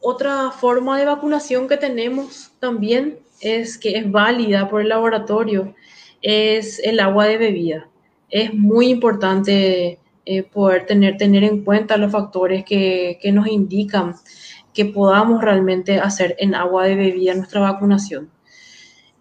[0.00, 5.74] otra forma de vacunación que tenemos también es que es válida por el laboratorio,
[6.22, 7.88] es el agua de bebida.
[8.30, 14.14] Es muy importante eh, poder tener, tener en cuenta los factores que, nos indican
[14.72, 18.30] que podamos realmente hacer en agua de bebida nuestra vacunación.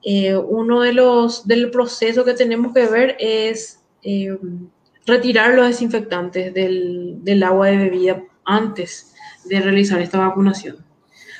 [0.03, 4.38] Eh, uno de los del proceso que tenemos que ver es eh,
[5.05, 9.13] retirar los desinfectantes del, del agua de bebida antes
[9.45, 10.83] de realizar esta vacunación.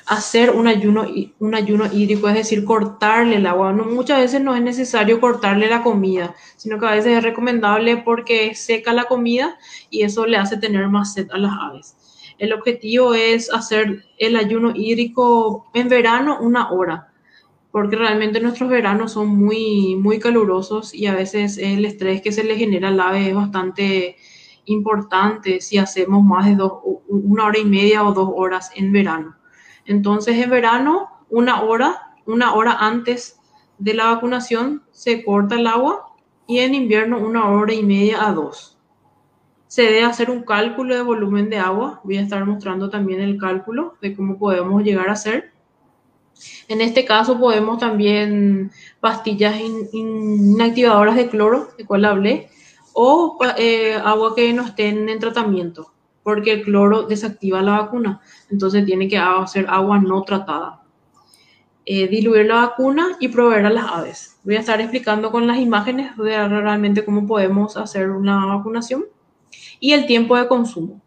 [0.06, 1.06] Hacer un ayuno,
[1.38, 3.72] un ayuno hídrico, es decir, cortarle el agua.
[3.72, 7.96] No, muchas veces no es necesario cortarle la comida, sino que a veces es recomendable
[7.98, 11.96] porque seca la comida y eso le hace tener más sed a las aves.
[12.38, 17.12] El objetivo es hacer el ayuno hídrico en verano una hora,
[17.70, 22.44] porque realmente nuestros veranos son muy, muy calurosos y a veces el estrés que se
[22.44, 24.16] le genera al ave es bastante
[24.66, 26.72] importante si hacemos más de dos,
[27.08, 29.36] una hora y media o dos horas en verano.
[29.86, 33.40] Entonces, en verano, una hora, una hora antes
[33.78, 36.14] de la vacunación se corta el agua
[36.46, 38.78] y en invierno una hora y media a dos.
[39.66, 42.00] Se debe hacer un cálculo de volumen de agua.
[42.04, 45.52] Voy a estar mostrando también el cálculo de cómo podemos llegar a hacer.
[46.68, 48.70] En este caso podemos también
[49.00, 49.56] pastillas
[49.92, 52.50] inactivadoras de cloro, de cual hablé,
[52.92, 55.92] o eh, agua que no estén en tratamiento,
[56.24, 58.20] porque el cloro desactiva la vacuna,
[58.50, 60.80] entonces tiene que hacer agua no tratada.
[61.86, 64.40] Eh, diluir la vacuna y proveer a las aves.
[64.42, 69.04] Voy a estar explicando con las imágenes de realmente cómo podemos hacer una vacunación
[69.80, 71.02] y el tiempo de consumo.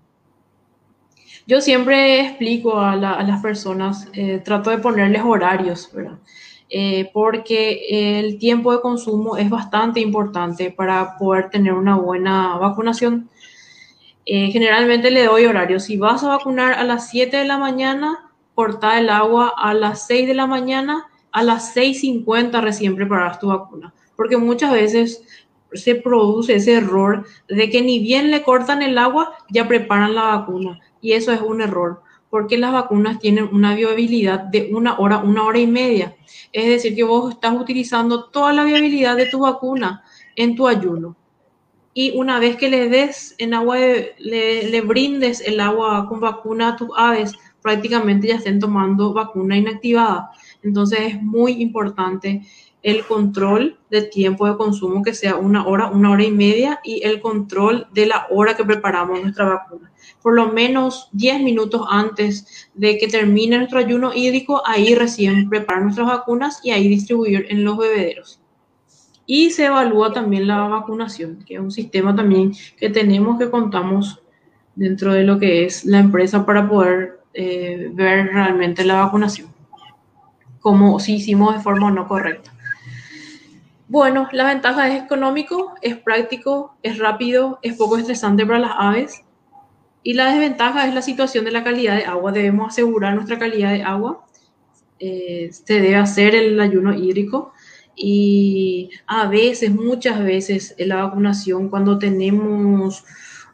[1.48, 5.90] Yo siempre explico a, las personas, eh, trato de ponerles horarios.
[6.70, 13.30] Eh, porque el tiempo de consumo es bastante importante para poder tener una buena vacunación.
[14.30, 15.80] Eh, generalmente le doy horario.
[15.80, 20.06] Si vas a vacunar a las 7 de la mañana, corta el agua a las
[20.06, 23.94] 6 de la mañana, a las 6.50 recién preparas tu vacuna.
[24.18, 25.24] Porque muchas veces
[25.72, 30.24] se produce ese error de que ni bien le cortan el agua, ya preparan la
[30.24, 30.82] vacuna.
[31.00, 35.44] Y eso es un error porque las vacunas tienen una viabilidad de una hora, una
[35.44, 36.16] hora y media.
[36.52, 40.04] Es decir, que vos estás utilizando toda la viabilidad de tu vacuna
[40.36, 41.16] en tu ayuno.
[42.00, 43.80] Y una vez que le des en agua,
[44.20, 47.34] le, brindes el agua con vacuna a tus aves,
[47.64, 50.30] prácticamente ya estén tomando vacuna inactivada.
[50.62, 52.44] Entonces es muy importante
[52.84, 57.04] el control de tiempo de consumo que sea una hora, una hora y media y
[57.04, 59.92] el control de la hora que preparamos nuestra vacuna
[60.22, 65.84] por lo menos 10 minutos antes de que termine nuestro ayuno hídrico, ahí recién preparar
[65.84, 68.40] nuestras vacunas y ahí distribuir en los bebederos.
[69.28, 74.20] Y se evalúa también la vacunación, que es un sistema también que tenemos que contamos
[74.74, 79.50] dentro de lo que es la empresa para poder eh, ver realmente la vacunación,
[80.60, 82.52] como si hicimos de forma no correcta.
[83.90, 89.22] Bueno, la ventaja es económico, es práctico, es rápido, es poco estresante para las aves.
[90.04, 92.32] Y la desventaja es la situación de la calidad de agua.
[92.32, 94.26] Debemos asegurar nuestra calidad de agua.
[95.00, 97.54] Eh, se debe hacer el ayuno hídrico.
[98.00, 103.04] Y a veces, muchas veces, la vacunación, cuando tenemos,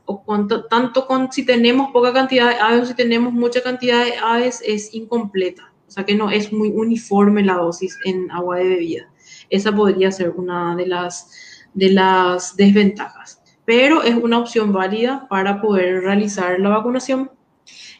[0.05, 4.03] o cuanto, tanto con, si tenemos poca cantidad de aves o si tenemos mucha cantidad
[4.03, 5.71] de aves, es incompleta.
[5.87, 9.09] O sea que no es muy uniforme la dosis en agua de bebida.
[9.49, 15.61] Esa podría ser una de las, de las desventajas, pero es una opción válida para
[15.61, 17.31] poder realizar la vacunación.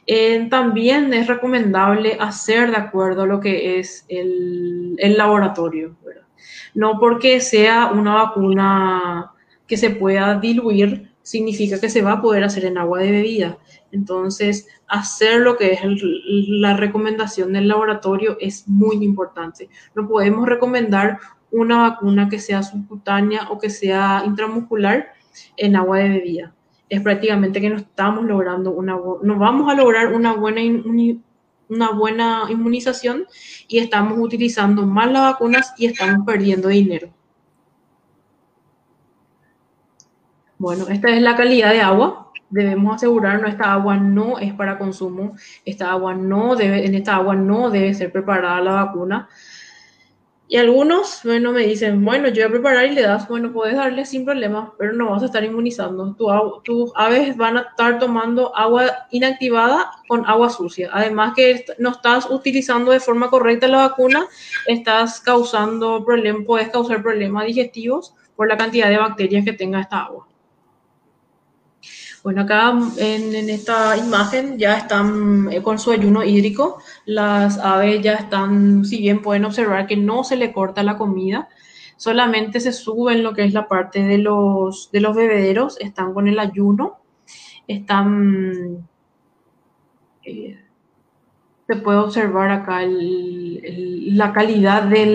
[0.06, 5.96] Eh, también es recomendable hacer de acuerdo a lo que es el, el laboratorio,
[6.74, 9.32] no porque sea una vacuna
[9.68, 13.58] que se pueda diluir, significa que se va a poder hacer en agua de bebida.
[13.92, 19.70] Entonces, hacer lo que es la recomendación del laboratorio es muy importante.
[19.96, 21.20] No podemos recomendar
[21.52, 25.14] una vacuna que sea subcutánea o que sea intramuscular
[25.56, 26.54] en agua de bebida.
[26.90, 30.62] Es prácticamente que no estamos logrando una, no vamos a lograr una buena,
[31.70, 33.26] una buena inmunización
[33.68, 37.09] y estamos utilizando mal las vacunas y estamos perdiendo dinero.
[40.57, 42.32] Bueno, esta es la calidad de agua.
[42.49, 45.36] Debemos asegurarnos esta agua no es para consumo,
[45.66, 49.28] esta agua no debe, en esta agua no debe ser preparada la vacuna.
[50.54, 53.76] Y algunos, bueno, me dicen, bueno, yo voy a preparar y le das, bueno, puedes
[53.76, 56.14] darle sin problema, pero no vas a estar inmunizando.
[56.14, 56.28] Tu,
[56.64, 60.91] tus aves van a estar tomando agua inactivada con agua sucia.
[60.93, 64.28] Además que no estás utilizando de forma correcta la vacuna,
[64.68, 70.01] estás causando problemas, puedes causar problemas digestivos por la cantidad de bacterias que tenga esta
[70.01, 70.28] agua.
[72.24, 76.78] Bueno, acá en, esta imagen ya están eh, con su ayuno hídrico.
[77.05, 81.49] Las aves ya están, si bien pueden observar que no se le corta la comida,
[81.97, 86.28] solamente se suben lo que es la parte de los, de los bebederos, están con
[86.30, 86.99] el ayuno,
[87.67, 88.88] están...
[90.24, 90.59] Eh,
[91.67, 95.05] se puede observar acá la calidad de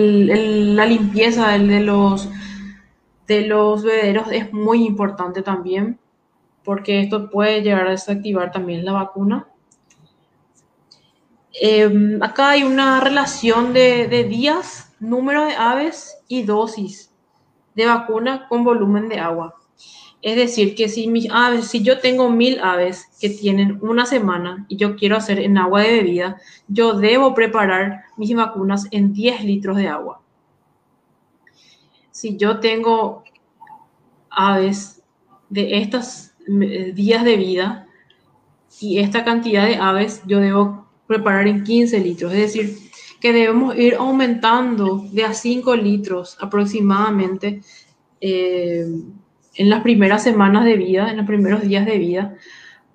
[0.75, 2.29] la limpieza de los,
[3.27, 5.99] de los bebederos es muy importante también
[6.69, 9.47] porque esto puede llegar a desactivar también la vacuna.
[11.51, 17.11] Em, acá hay una relación de, días, número de aves y dosis
[17.73, 19.55] de vacuna con volumen de agua.
[20.21, 24.67] Es decir, que si mis aves, si yo tengo mil aves que tienen una semana
[24.69, 29.43] y yo quiero hacer en agua de bebida, yo debo preparar mis vacunas en 10
[29.43, 30.21] litros de agua.
[32.11, 33.23] Si yo tengo
[34.29, 35.01] aves
[35.49, 36.28] de estas eh,
[36.93, 37.87] días de vida
[38.79, 42.33] y esta cantidad de aves yo debo preparar en 15 litros.
[42.33, 42.77] Es decir,
[43.19, 47.61] que debemos ir aumentando de a 5 litros aproximadamente
[48.21, 48.85] eh,
[49.55, 52.35] en las primeras semanas de vida, en los primeros días de vida.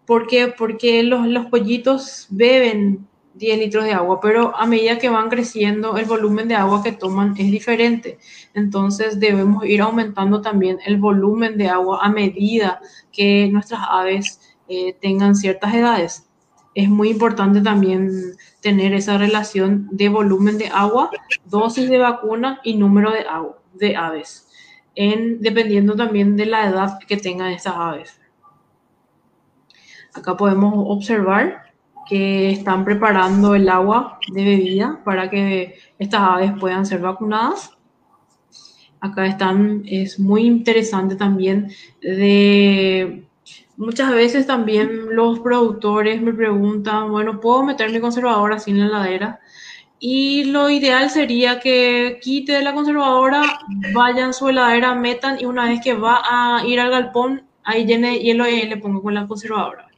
[0.06, 0.48] ¿Por qué?
[0.48, 5.96] Porque los, los pollitos beben 10 litros de agua, pero a medida que van creciendo,
[5.96, 8.18] el volumen de agua que toman es diferente.
[8.54, 12.80] Entonces debemos ir aumentando también el volumen de agua a medida
[13.12, 16.28] que nuestras aves eh, tengan ciertas edades.
[16.74, 18.10] Es muy importante también
[18.60, 21.10] tener esa relación de volumen de agua,
[21.44, 23.12] dosis de vacuna y número
[23.74, 24.48] de, aves,
[24.94, 28.20] en, dependiendo también de la edad que tengan estas aves.
[30.14, 31.63] Acá podemos observar
[32.08, 37.70] que están preparando el agua de bebida para que estas aves puedan ser vacunadas.
[39.00, 43.26] Acá están, es muy interesante también de
[43.76, 49.40] muchas veces también los productores me preguntan, bueno, ¿puedo meter mi conservadora en la heladera?
[49.98, 53.60] Y lo ideal sería que quite de la conservadora,
[53.94, 58.18] vayan su heladera, metan y una vez que va a ir al galpón, ahí llene
[58.18, 59.88] hielo y le pongo con la conservadora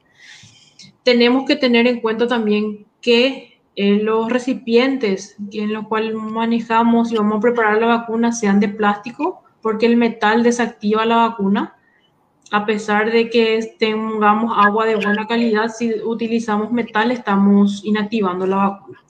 [1.07, 7.15] tenemos que tener en cuenta también que eh, los recipientes en los cuales manejamos y
[7.15, 11.77] vamos a preparar la vacuna sean de plástico, porque el metal desactiva la vacuna.
[12.51, 18.57] A pesar de que tengamos agua de buena calidad, si utilizamos metal estamos inactivando la
[18.57, 19.01] vacuna.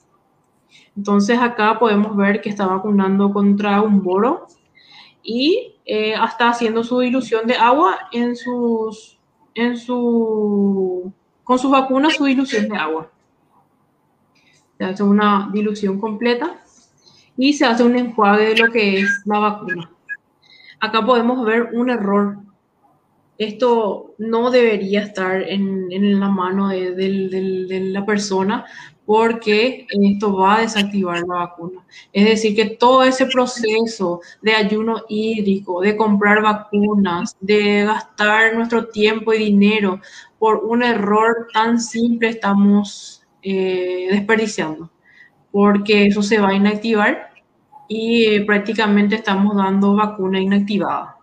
[0.96, 4.46] Entonces acá podemos ver que está vacunando contra un boro
[5.24, 9.18] y eh, está haciendo su dilución de agua en sus
[9.56, 11.12] en su
[11.48, 13.10] con sus vacunas su dilución de agua.
[14.78, 16.62] Se hace una dilución completa
[17.36, 19.90] y se hace un enjuague de lo que es la vacuna.
[20.80, 22.38] Acá podemos ver un error
[23.38, 28.66] esto no debería estar en, la mano de, la persona
[29.08, 31.82] porque esto va a desactivar la vacuna.
[32.12, 38.90] Es decir, que todo ese proceso de ayuno hídrico, de comprar vacunas, de gastar nuestro
[38.90, 40.02] tiempo y dinero
[40.38, 44.92] por un error tan simple estamos eh, desperdiciando,
[45.54, 47.30] porque eso se va a inactivar
[47.88, 51.16] y eh, prácticamente estamos dando vacuna inactivada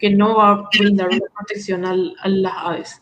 [0.00, 3.00] que no va a brindar una protección a las aves.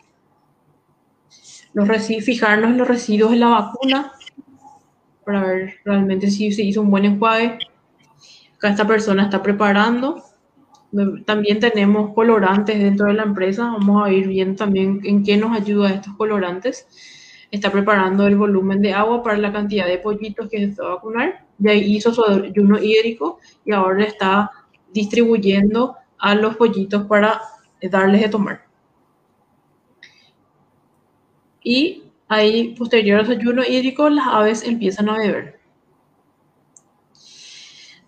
[1.72, 1.88] Los
[2.24, 4.12] fijarnos en los residuos de la vacuna
[5.28, 7.58] para ver realmente si se hizo un buen enjuague.
[8.56, 10.24] Acá esta persona está preparando.
[11.26, 13.64] También tenemos colorantes dentro de la empresa.
[13.64, 16.88] Vamos a ir viendo también en qué nos ayuda estos colorantes.
[17.50, 20.94] Está preparando el volumen de agua para la cantidad de pollitos que se va a
[20.94, 21.44] vacunar.
[21.58, 24.50] Ya hizo su ayuno hídrico y ahora está
[24.94, 27.42] distribuyendo a los pollitos para
[27.82, 28.62] darles de tomar.
[31.62, 35.58] Y ahí, posterior al desayuno hídrico, las aves empiezan a beber.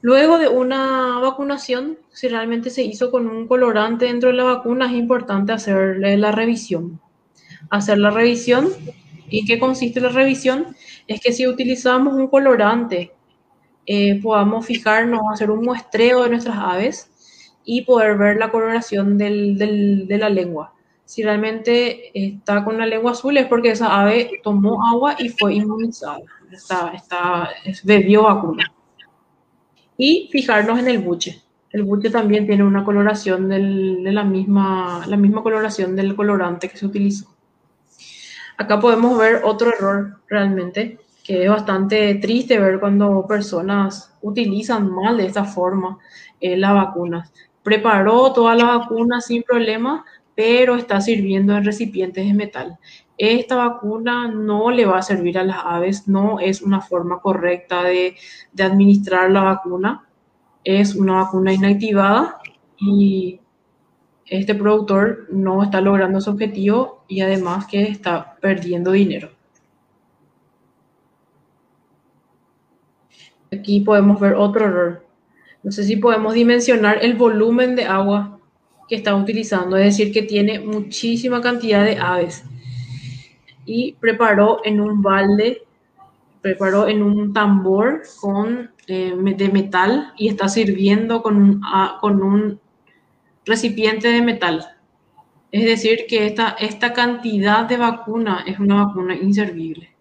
[0.03, 4.87] Luego de una vacunación, si realmente se hizo con un colorante dentro de la vacuna,
[4.87, 7.01] es importante hacerle la revisión.
[7.69, 8.69] Hacer la revisión.
[9.29, 10.75] ¿Y qué consiste la revisión?
[11.07, 13.13] Es que si utilizamos un colorante,
[13.85, 17.11] eh, podamos fijarnos, hacer un muestreo de nuestras aves
[17.65, 20.73] y poder ver la coloración del, de la lengua.
[21.11, 25.55] Si realmente está con la lengua azul es porque esa ave tomó agua y fue
[25.55, 26.21] inmunizada,
[26.53, 27.49] está, está,
[27.83, 28.73] bebió vacuna.
[29.97, 31.43] Y fijarnos en el buche.
[31.71, 36.77] El buche también tiene una coloración de la misma, la misma coloración del colorante que
[36.77, 37.27] se utilizó.
[38.57, 45.17] Acá podemos ver otro error realmente, que es bastante triste ver cuando personas utilizan mal
[45.17, 45.99] de esta forma
[46.41, 47.33] eh, las vacunas
[47.63, 50.05] preparó toda la vacuna sin problema,
[50.41, 52.79] pero está sirviendo en recipientes de metal.
[53.19, 57.83] Esta vacuna no le va a servir a las aves, no es una forma correcta
[57.83, 58.17] de,
[58.59, 60.09] administrar la vacuna.
[60.65, 62.39] Es una vacuna inactivada
[62.79, 63.39] y
[64.25, 69.29] este productor no está logrando su objetivo y además que está perdiendo dinero.
[73.53, 75.07] Aquí podemos ver otro error.
[75.63, 78.40] No sé si podemos dimensionar el volumen de agua
[78.91, 82.43] que está utilizando, es decir, que tiene muchísima cantidad de aves.
[83.65, 85.63] Y preparó en un balde,
[86.41, 91.63] preparó en un tambor con, eh, de metal y está sirviendo con un,
[92.01, 92.59] con un
[93.47, 94.67] recipiente de metal.
[95.53, 99.95] Es decir, que esta, esta cantidad de vacuna es una vacuna inservible.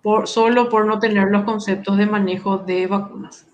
[0.00, 3.49] Por, solo por no tener los conceptos de manejo de vacunas.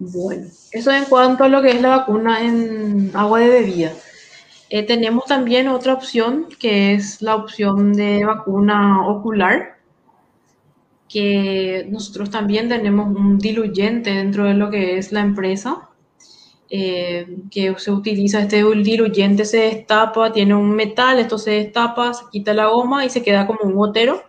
[0.00, 3.92] Bueno, eso en cuanto a lo que es la vacuna en agua de bebida.
[4.70, 9.76] Eh, tenemos también otra opción que es la opción de vacuna ocular,
[11.06, 15.90] que nosotros también tenemos un diluyente dentro de lo que es la empresa,
[16.70, 22.24] eh, que se utiliza este diluyente, se destapa, tiene un metal, esto se destapa, se
[22.32, 24.22] quita la goma y se queda como un gotero.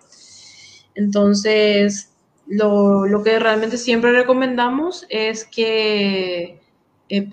[0.95, 2.10] Entonces,
[2.51, 6.59] lo, que realmente siempre recomendamos es que
[7.09, 7.29] eh,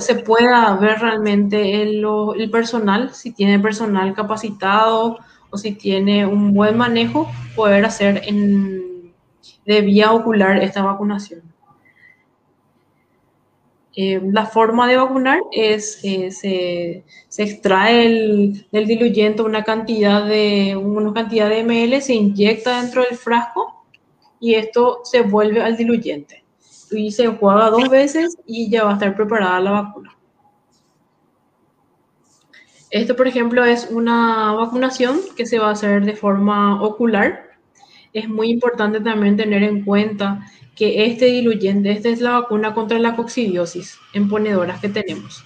[0.00, 5.18] se pueda ver realmente el, personal, si tiene personal capacitado
[5.50, 8.22] o si tiene un buen manejo, poder hacer
[9.66, 11.42] de vía ocular esta vacunación.
[13.94, 20.76] Eh, la forma de vacunar es, eh, se, extrae el, el, diluyente una cantidad de,
[20.76, 23.77] una cantidad de ml, se inyecta dentro del frasco
[24.40, 26.44] y esto se vuelve al diluyente.
[26.90, 30.16] Y se enjuaga dos veces y ya va a estar preparada la vacuna.
[32.90, 37.50] Esto, por ejemplo, es una vacunación que se va a hacer de forma ocular.
[38.14, 42.98] Es muy importante también tener en cuenta que este diluyente, esta es la vacuna contra
[42.98, 45.44] la coccidiosis en ponedoras que tenemos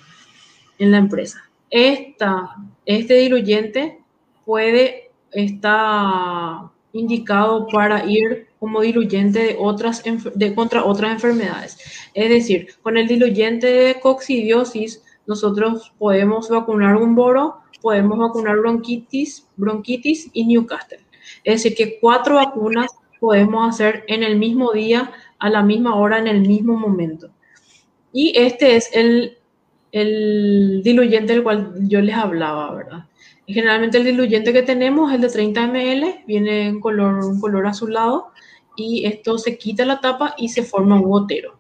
[0.79, 1.43] en la empresa.
[1.71, 3.99] Esta, este diluyente
[4.45, 10.05] puede estar indicado para ir como diluyente de otras,
[10.37, 11.79] de, contra otras enfermedades.
[12.15, 19.49] Es decir, con el diluyente de coccidiosis, nosotros podemos vacunar un boro, podemos vacunar bronquitis,
[19.57, 21.01] bronquitis y Newcastle.
[21.43, 22.87] Es decir, que cuatro vacunas
[23.19, 25.11] podemos hacer en el mismo día,
[25.41, 27.31] a la misma hora, en el mismo momento.
[28.13, 29.39] Y este es el,
[29.93, 33.05] el diluyente del cual yo les hablaba, ¿verdad?
[33.53, 37.67] generalmente el diluyente que tenemos es el de 30 ml, viene en color, un color
[37.67, 38.31] azulado
[38.77, 41.59] y esto se quita la tapa y se forma un gotero.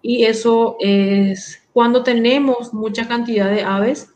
[0.00, 4.12] Y eso es cuando tenemos mucha cantidad de aves,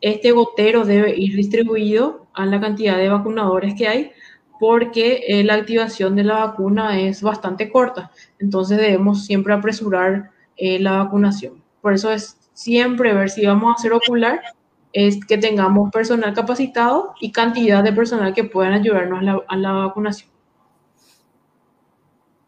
[0.00, 4.12] este gotero debe ir distribuido a la cantidad de vacunadores que hay
[4.60, 8.12] porque eh, la activación de la vacuna es bastante corta.
[8.38, 11.63] Entonces debemos siempre apresurar eh, la vacunación.
[11.84, 14.40] Por eso es siempre ver si vamos a hacer ocular,
[14.94, 20.30] es que tengamos personal capacitado y cantidad de personal que puedan ayudarnos a la, vacunación.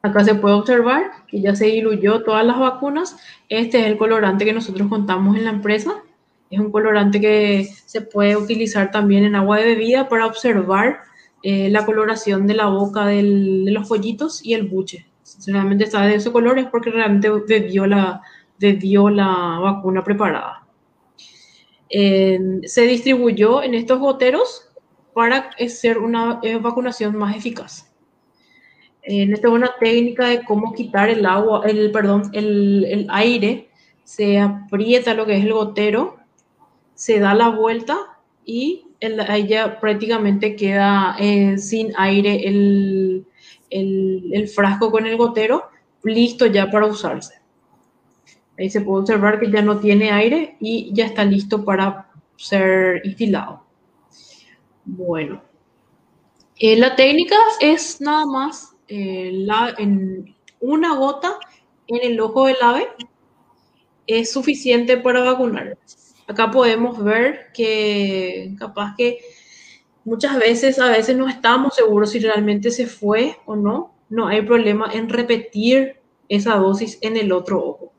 [0.01, 3.19] Acá se puede observar que ya se diluyó todas las vacunas.
[3.51, 6.03] Este es el colorante que nosotros contamos en la empresa.
[6.49, 11.01] Es un colorante que se puede utilizar también en agua de bebida para observar
[11.43, 13.23] eh, la coloración de la boca de
[13.71, 15.07] los pollitos y el buche.
[15.23, 18.23] Si realmente está de ese color es porque realmente bebió la,
[18.59, 20.67] bebió la vacuna preparada.
[21.89, 24.69] se distribuyó en estos goteros
[25.15, 27.91] para hacer una eh, vacunación más eficaz.
[29.03, 33.71] En esta es una técnica de cómo quitar el agua, el, perdón, el, el aire,
[34.05, 36.17] se aprieta lo que es el gotero,
[36.95, 37.97] se da la vuelta
[38.45, 38.87] y
[39.29, 43.27] ahí ya prácticamente queda eh, sin aire el,
[43.71, 45.65] el, frasco con el gotero,
[46.03, 47.35] listo ya para usarse.
[48.59, 53.03] Ahí se puede observar que ya no tiene aire y ya está listo para ser
[53.05, 53.65] instilado.
[54.85, 55.43] Bueno,
[56.59, 61.39] eh, la técnica es nada más eh, la, en una gota
[61.87, 62.89] en el ojo del ave
[64.07, 65.77] es suficiente para vacunar.
[66.27, 69.19] Acá podemos ver que capaz que
[70.05, 73.95] muchas veces, a veces no estamos seguros si realmente se fue o no.
[74.09, 77.93] No hay problema en repetir esa dosis en el otro ojo.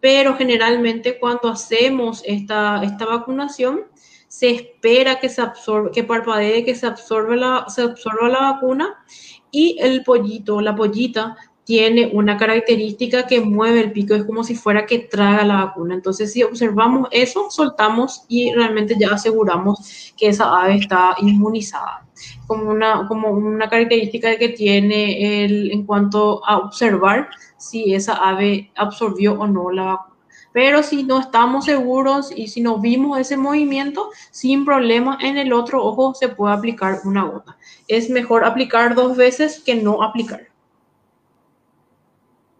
[0.00, 3.86] Pero generalmente cuando hacemos esta, esta vacunación,
[4.28, 9.04] se espera que se absorbe, que parpadee, que se absorba la, se absorba la vacuna
[9.50, 14.54] y el pollito, la pollita, tiene una característica que mueve el pico, es como si
[14.54, 15.94] fuera que traga la vacuna.
[15.94, 22.06] Entonces, si observamos eso, soltamos y realmente ya aseguramos que esa ave está inmunizada.
[22.48, 28.72] Como una, como una característica que tiene el, en cuanto a observar si esa ave
[28.74, 30.16] absorbió o no la vacuna.
[30.52, 35.52] Pero si no estamos seguros y si no vimos ese movimiento, sin problema en el
[35.52, 37.56] otro ojo se puede aplicar una gota.
[37.86, 40.48] Es mejor aplicar dos veces que no aplicar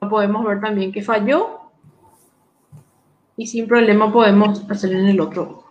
[0.09, 1.60] podemos ver también que falló
[3.36, 5.68] y sin problema podemos hacer en el otro ojo.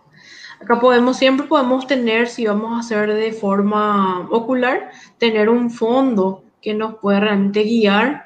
[0.60, 6.44] Acá podemos, siempre podemos tener, si vamos a hacer de forma ocular, tener un fondo
[6.60, 8.24] que nos puede realmente guiar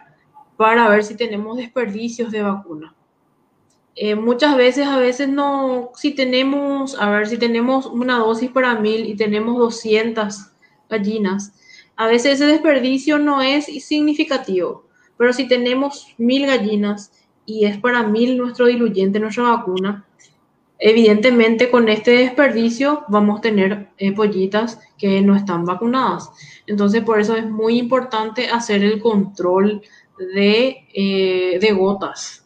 [0.56, 2.94] para ver si tenemos desperdicios de vacuna.
[3.94, 8.74] Eh, muchas veces, a veces no, si tenemos, a ver, si tenemos una dosis para
[8.76, 10.52] mil y tenemos 200
[10.88, 11.52] gallinas,
[11.96, 14.86] a veces ese desperdicio no es significativo
[15.22, 17.12] pero si tenemos mil gallinas
[17.46, 20.04] y es para mil nuestro diluyente, nuestra vacuna,
[20.84, 26.28] evidentemente con este desperdicio vamos a tener eh, pollitas que no están vacunadas.
[26.66, 29.82] Entonces, por eso es muy importante hacer el control
[30.34, 32.44] de, eh, de gotas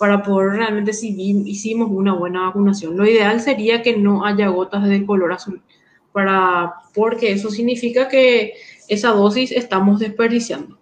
[0.00, 1.14] para poder realmente si
[1.46, 2.96] hicimos una buena vacunación.
[2.96, 5.62] Lo ideal sería que no haya gotas de color azul,
[6.12, 8.54] para, porque eso significa que
[8.88, 10.76] esa dosis estamos desperdiciando.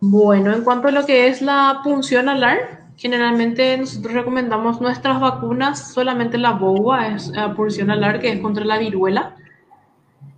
[0.00, 5.92] Bueno, en cuanto a lo que es la punción alar, generalmente nosotros recomendamos nuestras vacunas,
[5.92, 9.36] solamente la BOA es la punción alar, que es contra la viruela.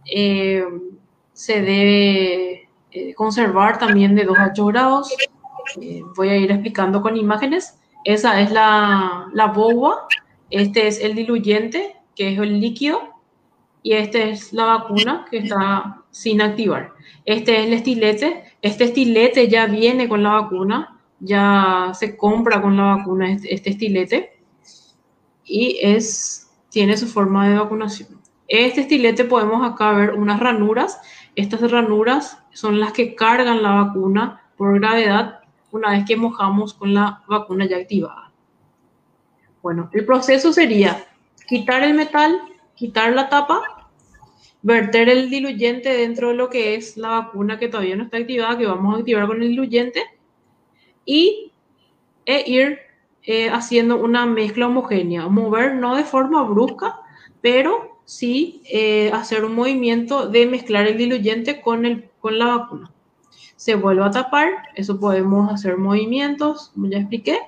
[0.04, 0.64] Eh,
[1.32, 5.14] se debe eh, conservar también de 2 a 8 grados.
[5.80, 7.78] Eh, voy a ir explicando con imágenes.
[8.04, 10.06] Esa es la, la BOA,
[10.50, 13.00] este es el diluyente, que es el líquido,
[13.82, 16.92] y este es la vacuna que está sin activar.
[17.24, 22.76] Este es el estilete, este estilete ya viene con la vacuna, ya se compra con
[22.76, 24.38] la vacuna este, este, estilete
[25.44, 28.20] y es, tiene su forma de vacunación.
[28.48, 31.00] Este estilete podemos acá ver unas ranuras.
[31.34, 35.40] Estas ranuras son las que cargan la vacuna por gravedad
[35.70, 38.32] una vez que mojamos con la vacuna ya activada.
[39.62, 41.06] Bueno, el proceso sería
[41.48, 42.40] quitar el metal,
[42.74, 43.76] quitar la tapa
[44.66, 48.58] verter el diluyente dentro de lo que es la vacuna que todavía no está activada,
[48.58, 50.02] que vamos a activar con el diluyente,
[51.06, 51.52] y
[52.26, 52.78] e ir
[53.22, 55.28] eh, haciendo una mezcla homogénea.
[55.28, 57.00] Mover no de forma brusca,
[57.40, 62.92] pero sí eh, hacer un movimiento de mezclar el diluyente con, el, con la vacuna.
[63.56, 67.38] Se vuelve a tapar, eso podemos hacer movimientos, como ya expliqué,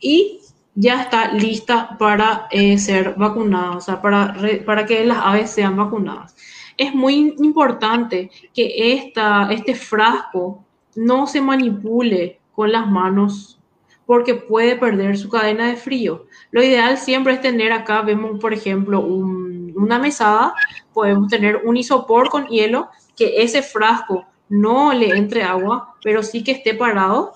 [0.00, 0.40] y
[0.74, 5.76] ya está lista para eh, ser vacunada, o sea, para, para que las aves sean
[5.76, 6.34] vacunadas.
[6.76, 10.65] Es muy importante que esta, este frasco
[10.96, 13.60] no se manipule con las manos
[14.06, 16.26] porque puede perder su cadena de frío.
[16.50, 20.54] Lo ideal siempre es tener acá, vemos por ejemplo una mesada,
[20.94, 26.44] podemos tener un isopor con hielo, que ese frasco no le entre agua, pero sí
[26.44, 27.32] que esté parado.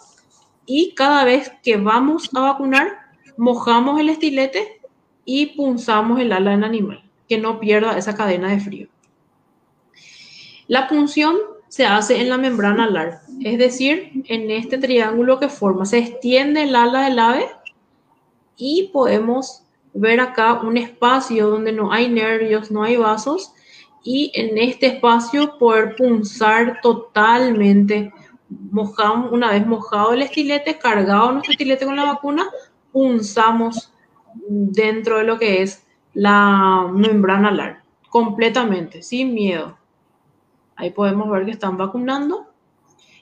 [0.65, 3.01] Y cada vez que vamos a vacunar,
[3.37, 4.81] mojamos el estilete
[5.24, 8.89] y punzamos el ala en animal, que no pierda esa cadena de frío.
[10.69, 11.37] La punción
[11.71, 16.65] se hace en la membrana alar, es decir, en este triángulo que forma, se extiende
[16.65, 17.47] el ala del ave
[18.57, 19.63] y podemos
[19.95, 23.53] ver acá un espacio donde no hay nervios, no hay vasos
[24.03, 28.13] y en este espacio poder punzar totalmente.
[28.49, 32.51] Mojamos, una vez mojado el estilete, cargado nuestro estilete con la vacuna,
[32.91, 33.93] punzamos
[34.49, 39.80] dentro de lo que es la membrana alar, completamente, sin miedo.
[40.81, 42.47] Ahí podemos ver que están vacunando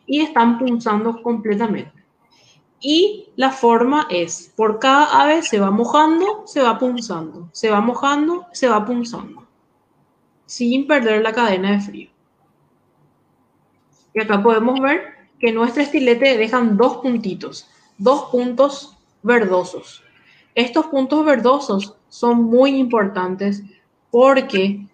[0.06, 1.93] y están punzando completamente.
[2.80, 7.80] Y la forma es, por cada ave se va mojando, se va punzando, se va
[7.80, 9.44] mojando, se va punzando,
[10.47, 12.10] sin perder la cadena de frío.
[14.14, 15.02] Y acá podemos ver
[15.40, 17.68] que nuestro estilete dejan dos puntitos,
[17.98, 20.05] dos puntos verdosos.
[20.55, 23.64] Estos puntos verdosos son muy importantes
[24.12, 24.86] porque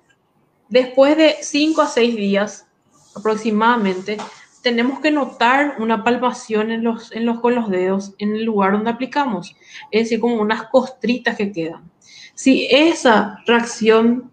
[0.69, 2.67] Después de 5 a 6 días
[3.15, 4.17] aproximadamente,
[4.63, 8.73] tenemos que notar una palpación en los, en los, con los dedos en el lugar
[8.73, 9.55] donde aplicamos,
[9.91, 11.91] es decir, como unas costritas que quedan.
[12.35, 14.33] Si esa reacción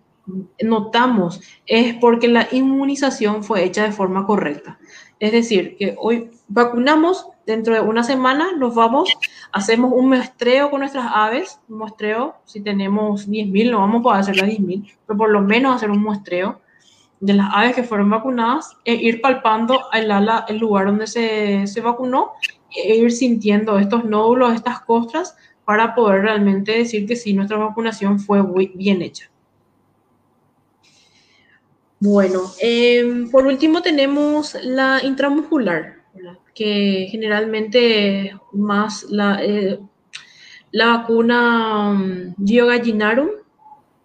[0.63, 4.79] notamos es porque la inmunización fue hecha de forma correcta.
[5.19, 9.10] Es decir, que hoy vacunamos, dentro de una semana nos vamos,
[9.52, 14.19] hacemos un muestreo con nuestras aves, un muestreo, si tenemos 10.000, no vamos a poder
[14.19, 16.61] hacer las 10.000, pero por lo menos hacer un muestreo
[17.19, 21.68] de las aves que fueron vacunadas e ir palpando el, ala, el lugar donde se,
[21.68, 22.32] se vacunó
[22.76, 28.19] e ir sintiendo estos nódulos, estas costras, para poder realmente decir que sí, nuestra vacunación
[28.19, 28.41] fue
[28.73, 29.30] bien hecha.
[31.99, 36.01] Bueno, em, por último tenemos la intramuscular,
[36.53, 39.79] que generalmente más la, eh,
[40.71, 43.29] la vacuna um, Giogallinarum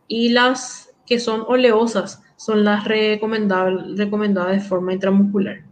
[0.08, 5.64] y las que son oleosas son las recomendadas de forma intramuscular.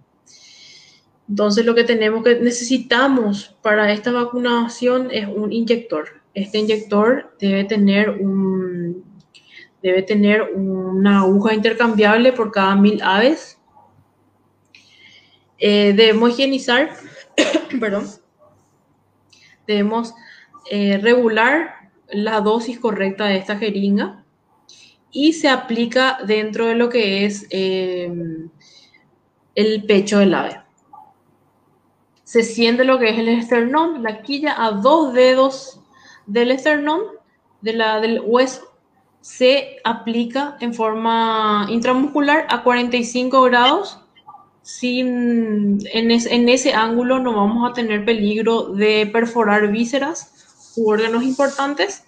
[1.29, 6.23] Entonces lo que tenemos que necesitamos para esta vacunación es un inyector.
[6.35, 9.05] Este inyector debe tener un
[9.83, 13.54] debe tener una aguja intercambiable por cada mil aves.
[15.59, 16.91] Eh, debemos higienizar,
[17.81, 18.09] perdón,
[19.67, 20.15] debemos
[20.71, 24.25] eh, regular la dosis correcta de esta jeringa
[25.11, 28.13] y se aplica dentro de lo que es eh,
[29.55, 30.61] el pecho del ave.
[32.25, 35.81] Se siente lo que es el esternón, la quilla a dos dedos
[36.27, 37.03] del esternón,
[37.61, 38.75] de la, del hueso
[39.25, 44.04] se aplica en forma intramuscular a 45 grados.
[44.65, 51.23] Sin, en, en ese ángulo no vamos a tener peligro de perforar vísceras u órganos
[51.23, 52.03] importantes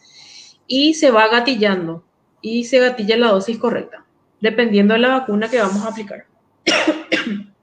[0.67, 2.03] y se va gatillando
[2.41, 4.07] y se gatilla la dosis correcta,
[4.41, 6.25] dependiendo de la vacuna que vamos a aplicar.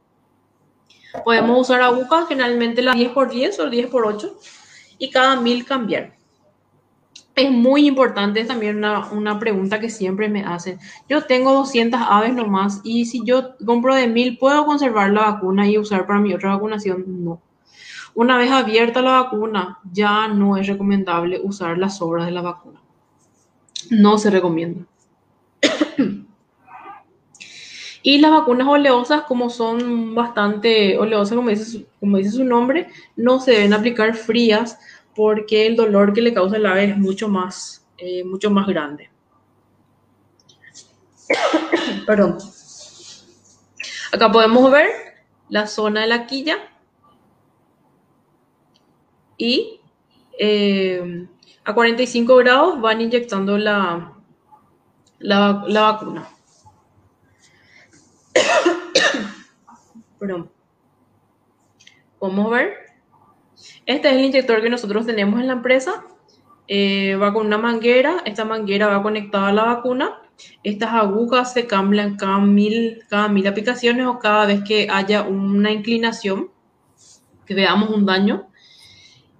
[1.25, 4.39] Podemos usar agujas, generalmente las 10 por 10 o 10 por 8
[4.99, 6.13] y cada mil cambiar
[7.35, 10.77] es muy importante también una, pregunta que siempre me hacen.
[11.09, 15.67] Yo tengo 200 aves nomás y si yo compro de 1000, ¿puedo conservar la vacuna
[15.67, 17.03] y usar para mi otra vacunación?
[17.23, 17.41] No.
[18.13, 22.79] Una vez abierta la vacuna, ya no es recomendable usar las sobras de la vacuna.
[23.89, 24.85] No se recomienda.
[28.03, 33.39] y las vacunas oleosas, como son bastante oleosas, como dice, como dice su nombre, no
[33.39, 34.77] se deben aplicar frías
[35.15, 39.09] porque el dolor que le causa el ave es mucho más, eh, mucho más grande.
[42.07, 42.37] Perdón.
[44.11, 44.89] Acá podemos ver
[45.49, 46.57] la zona de la quilla
[49.37, 49.79] y
[50.39, 51.27] eh,
[51.63, 54.13] a 45 grados van inyectando la,
[55.19, 56.29] la, la vacuna.
[60.19, 60.51] Perdón.
[62.19, 62.82] Podemos ver
[63.85, 66.05] este es el inyector que nosotros tenemos en la empresa.
[66.67, 68.21] Eh, va con una manguera.
[68.25, 70.21] Esta manguera va conectada a la vacuna.
[70.63, 75.71] Estas agujas se cambian cada mil, cada mil aplicaciones o cada vez que haya una
[75.71, 76.49] inclinación,
[77.45, 78.47] que veamos un daño.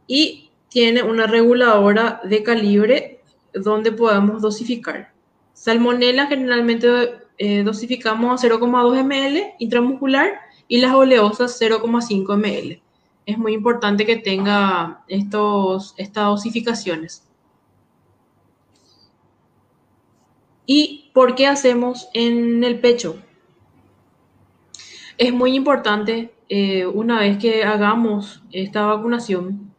[0.07, 3.21] Y tiene una reguladora de calibre
[3.53, 5.13] donde podamos dosificar.
[5.53, 6.87] Salmonella generalmente
[7.37, 10.33] eh, dosificamos a 0,2 ml intramuscular
[10.67, 12.82] y las oleosas 0,5 ml.
[13.25, 17.27] Es muy importante que tenga estos, estas dosificaciones.
[20.65, 23.17] ¿Y por qué hacemos en el pecho?
[25.17, 29.73] Es muy importante eh, una vez que hagamos esta vacunación,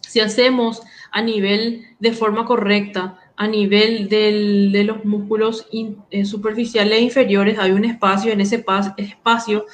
[0.00, 5.66] si hacemos a nivel de forma correcta, a nivel de los músculos
[6.10, 8.64] eh, superficiales e inferiores, hay un espacio, en ese
[8.96, 9.66] espacio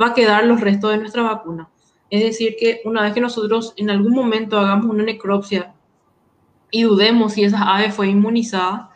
[0.00, 1.68] va a quedar los restos de nuestra vacuna.
[2.12, 5.72] Es decir, que una vez que nosotros en algún momento hagamos una necropsia
[6.70, 8.90] y dudemos si esa ave fue inmunizada,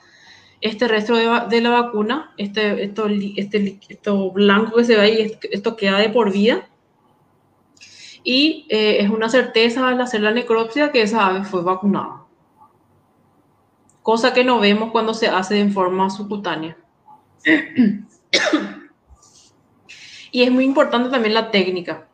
[0.61, 5.77] este resto de, la vacuna, este, esto, este, esto blanco que se ve ahí, esto
[5.77, 6.69] queda de por vida.
[8.23, 12.27] Y eh, es una certeza al hacer la necropsia que esa ave fue vacunada.
[14.03, 16.77] Cosa que no vemos cuando se hace en forma subcutánea.
[20.33, 22.06] y es muy importante también la técnica,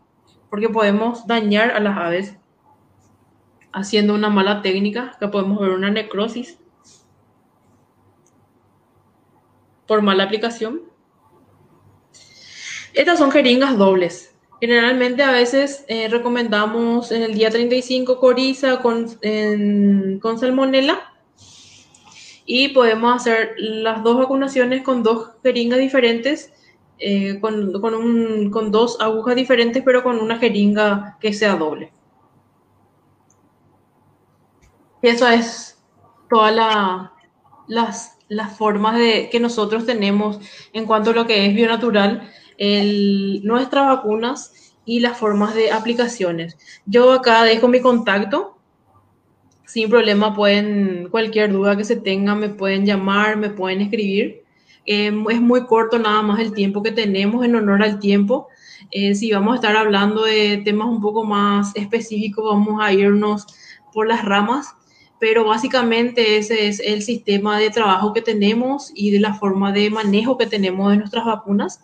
[0.52, 2.36] porque podemos dañar a las aves
[3.72, 6.58] haciendo una mala técnica, que podemos ver una necrosis
[9.86, 10.82] por mala aplicación.
[12.92, 14.34] Estas son jeringas dobles.
[14.60, 19.06] Generalmente a veces eh, recomendamos en el día 35 coriza con,
[20.20, 21.14] con salmonela
[22.44, 26.52] y podemos hacer las dos vacunaciones con dos jeringas diferentes,
[27.04, 31.92] eh, con, con, dos agujas diferentes, pero con una jeringa que sea doble.
[35.02, 35.82] Y eso es
[36.30, 36.54] todas
[37.66, 40.38] las, las formas de, que nosotros tenemos
[40.72, 46.56] en cuanto a lo que es bionatural, el, nuestras vacunas y las formas de aplicaciones.
[46.86, 48.58] Yo acá dejo mi contacto.
[49.66, 54.41] Sin problema pueden, cualquier duda que se tenga, me pueden llamar, me pueden escribir.
[54.86, 58.48] Eh, es muy corto nada más el tiempo que tenemos en honor al tiempo.
[58.90, 63.46] Eh, si vamos a estar hablando de temas un poco más específicos, vamos a irnos
[63.92, 64.74] por las ramas
[65.22, 69.88] pero básicamente ese es el sistema de trabajo que tenemos y de la forma de
[69.88, 71.78] manejo que tenemos de nuestras vacunas.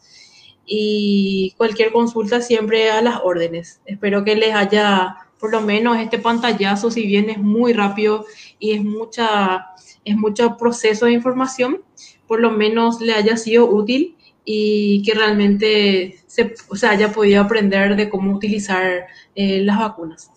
[0.66, 3.80] Y cualquier consulta siempre a las órdenes.
[3.86, 8.26] Espero que les haya, por lo menos este pantallazo, si bien es muy rápido
[8.58, 9.66] y es, mucha,
[10.04, 11.80] es mucho proceso de información,
[12.28, 16.55] por lo menos le haya sido útil y que realmente se,
[16.86, 20.30] haya podido aprender de cómo utilizar eh, las vacunas.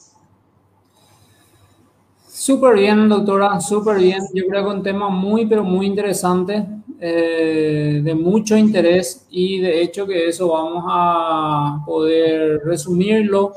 [2.28, 4.20] Súper bien, doctora, súper bien.
[4.34, 6.66] Yo creo que un tema muy, pero muy interesante,
[7.00, 13.54] eh, de mucho interés y de hecho que eso vamos a poder resumirlo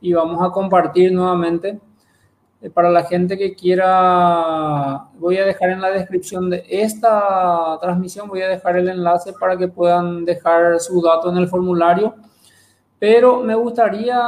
[0.00, 1.80] y vamos a compartir nuevamente.
[2.60, 8.28] Eh, para la gente que quiera, voy a dejar en la descripción de esta transmisión,
[8.28, 12.14] voy a dejar el enlace para que puedan dejar su dato en el formulario.
[12.98, 14.20] Pero me gustaría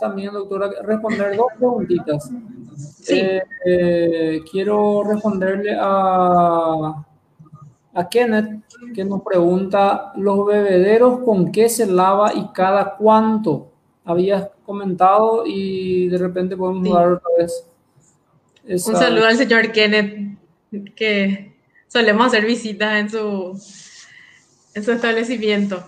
[0.00, 2.28] también, doctora, responder dos preguntitas.
[3.08, 7.04] Eh, eh, quiero responderle a,
[7.94, 13.68] a Kenneth, que nos pregunta, ¿los bebederos con qué se lava y cada cuánto?
[14.04, 17.66] Habías comentado y de repente podemos dar otra vez.
[18.64, 20.38] Un saludo al señor Kenneth,
[20.94, 21.54] que
[21.88, 23.60] solemos hacer visitas en su,
[24.74, 25.84] en su establecimiento.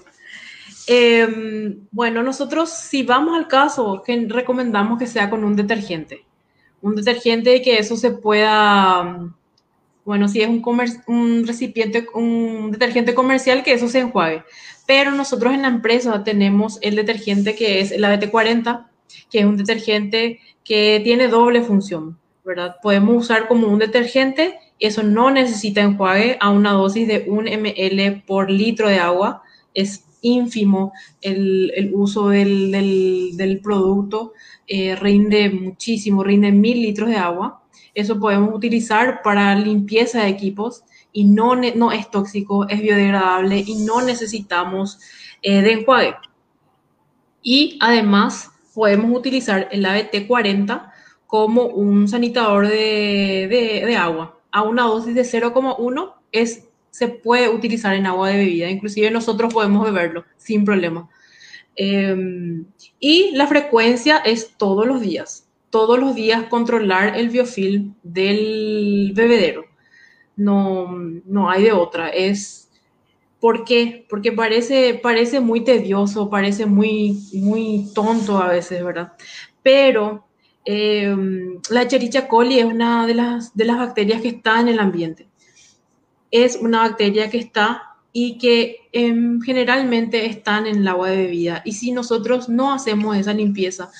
[0.87, 6.25] Em, bueno, nosotros si vamos al caso, que recomendamos que sea con un detergente
[6.83, 9.33] un detergente que eso se pueda,
[10.05, 14.43] bueno, si es un, recipiente, un detergente comercial, que eso se enjuague.
[14.87, 18.87] Pero nosotros en la empresa tenemos el detergente que es el ABT40,
[19.31, 22.77] que es un detergente que tiene doble función, ¿verdad?
[22.83, 28.23] Podemos usar como un detergente, eso no necesita enjuague a una dosis de un ml
[28.27, 29.43] por litro de agua,
[29.75, 34.33] es ínfimo el, uso del producto
[34.67, 37.62] eh, rinde muchísimo, rinde mil litros de agua.
[37.95, 43.85] Eso podemos utilizar para limpieza de equipos y no, no es tóxico, es biodegradable y
[43.85, 44.99] no necesitamos
[45.43, 46.15] eh, de enjuague.
[47.43, 50.91] Y además podemos utilizar el ABT40
[51.27, 53.49] como un sanitador de,
[53.87, 54.39] de, agua.
[54.51, 59.53] A una dosis de 0,1 es se puede utilizar en agua de bebida, inclusive nosotros
[59.53, 61.09] podemos beberlo sin problema.
[61.75, 62.67] Em,
[63.01, 65.49] y la frecuencia es todos los días.
[65.73, 69.65] Todos los días controlar el biofilm del bebedero.
[70.37, 70.95] No,
[71.25, 72.11] no hay de otra.
[72.11, 72.71] Es,
[73.41, 74.05] ¿Por qué?
[74.11, 79.15] Porque parece, parece muy tedioso, parece muy, muy tonto a veces, ¿verdad?
[79.63, 80.27] Pero
[80.67, 84.79] em, la Echerichia coli es una de las, de las bacterias que está en el
[84.79, 85.27] ambiente.
[86.31, 91.63] Es una bacteria que está y que em, generalmente están en el agua de bebida.
[91.65, 93.91] Y si nosotros no hacemos esa limpieza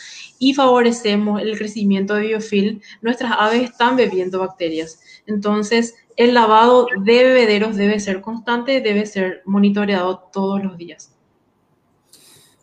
[0.43, 4.99] y favorecemos el crecimiento de biofilm, nuestras aves están bebiendo bacterias.
[5.25, 11.15] Entonces, el lavado de bebederos debe ser constante, debe ser monitoreado todos los días.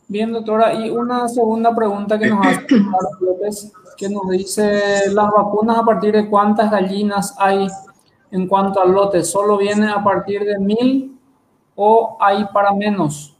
[0.10, 2.66] Bien, doctora, y una segunda pregunta que nos hace
[3.22, 7.66] López, que nos dice, ¿las vacunas a partir de cuántas gallinas hay
[8.30, 9.24] en cuanto al lote?
[9.24, 11.18] ¿Solo viene a partir de mil
[11.76, 13.38] o hay para menos?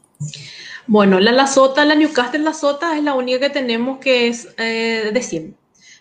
[0.86, 5.22] Bueno, la Lasota, la Newcastle Lasota es la única que tenemos que es eh, de
[5.22, 5.56] 100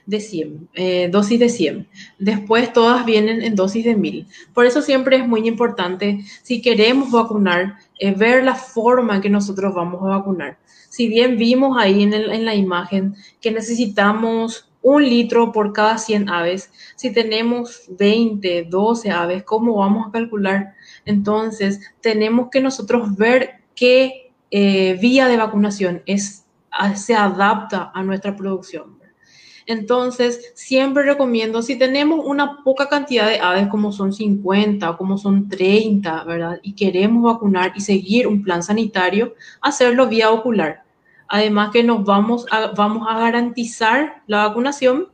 [0.10, 1.88] de 100, eh, dosis de 100.
[2.18, 4.26] Después todas vienen en dosis de 1000.
[4.56, 7.76] Por eso siempre es muy importante, si queremos vacunar,
[8.18, 10.58] ver la forma en que nosotros vamos a vacunar.
[10.90, 16.28] Si bien vimos ahí en, en la imagen que necesitamos un litro por cada 100
[16.30, 20.74] aves, si tenemos 20, 12 aves, ¿cómo vamos a calcular?
[21.06, 24.19] Entonces, tenemos que nosotros ver qué
[24.52, 26.46] eh, vía de vacunación es,
[26.96, 29.00] se adapta a nuestra producción.
[29.70, 35.16] Entonces, siempre recomiendo, si tenemos una poca cantidad de aves, como son 50 o como
[35.16, 36.60] son 30, ¿verdad?
[36.64, 40.82] Y queremos vacunar y seguir un plan sanitario, hacerlo vía ocular.
[41.28, 45.10] Además que nos vamos a, vamos a garantizar la vacunación,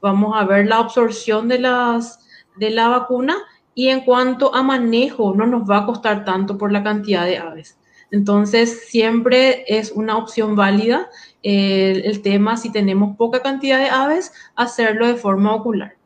[0.00, 2.20] vamos a ver la absorción de, las,
[2.54, 3.36] de la vacuna
[3.74, 7.38] y en cuanto a manejo, no nos va a costar tanto por la cantidad de
[7.38, 7.76] aves.
[8.10, 11.08] Entonces, siempre es una opción válida
[11.42, 15.96] el, tema, si tenemos poca cantidad de aves, hacerlo de forma ocular.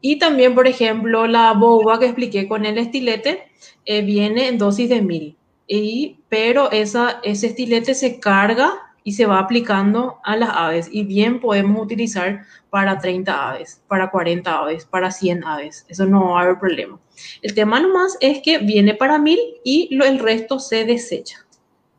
[0.00, 3.50] Y también, por ejemplo, la boba que expliqué con el estilete
[3.84, 8.72] eh, viene en dosis de mil, y, pero esa, ese estilete se carga
[9.04, 10.88] y se va aplicando a las aves.
[10.90, 15.86] Y bien podemos utilizar para 30 aves, para 40 aves, para 100 aves.
[15.88, 16.98] Eso no va a haber problema.
[17.42, 21.46] El tema nomás es que viene para mil y el resto se desecha.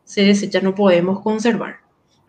[0.03, 1.79] Se desecha, no podemos conservar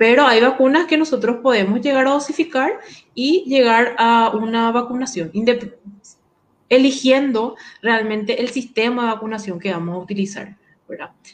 [0.00, 2.80] pero hay vacunas que nosotros podemos llegar a dosificar
[3.14, 5.30] y llegar a una vacunación,
[6.70, 10.56] eligiendo realmente el sistema de vacunación que vamos a utilizar.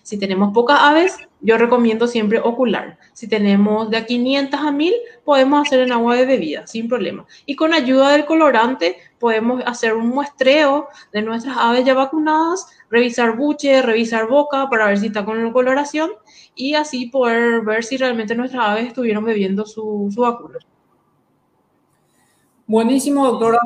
[0.03, 2.99] Si tenemos pocas aves, yo recomiendo siempre ocular.
[3.13, 7.25] Si tenemos de a 500 a 1000, podemos hacer en agua de bebida, sin problema.
[7.47, 13.37] Y con ayuda del colorante, podemos hacer un muestreo de nuestras aves ya vacunadas, revisar
[13.37, 16.11] buche, revisar boca para ver si está con coloración
[16.55, 20.59] y así poder ver si realmente nuestras aves estuvieron bebiendo su, su vacuna.
[22.67, 23.61] Buenísimo, doctora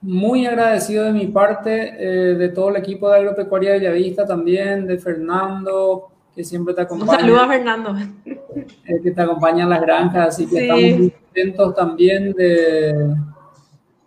[0.00, 4.86] muy agradecido de mi parte, eh, de todo el equipo de Agropecuaria de Bellavista también,
[4.86, 7.20] de Fernando, que siempre te acompaña.
[7.20, 7.96] Saludos a Fernando.
[8.24, 13.16] Eh, que te acompaña en las granjas, así que estamos muy contentos también de,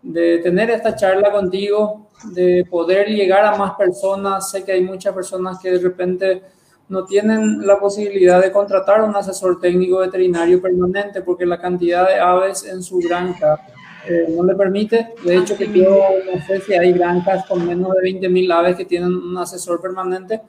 [0.02, 4.50] de tener esta charla contigo, de poder llegar a más personas.
[4.50, 6.42] Sé que hay muchas personas que de repente
[6.90, 12.20] no tienen la posibilidad de contratar un asesor técnico veterinario permanente porque la cantidad de
[12.20, 13.60] aves en su granja
[14.08, 15.14] eh, no le permite.
[15.24, 18.86] De hecho, que yo no sé si hay granjas con menos de 20.000 aves que
[18.86, 20.42] tienen un asesor permanente.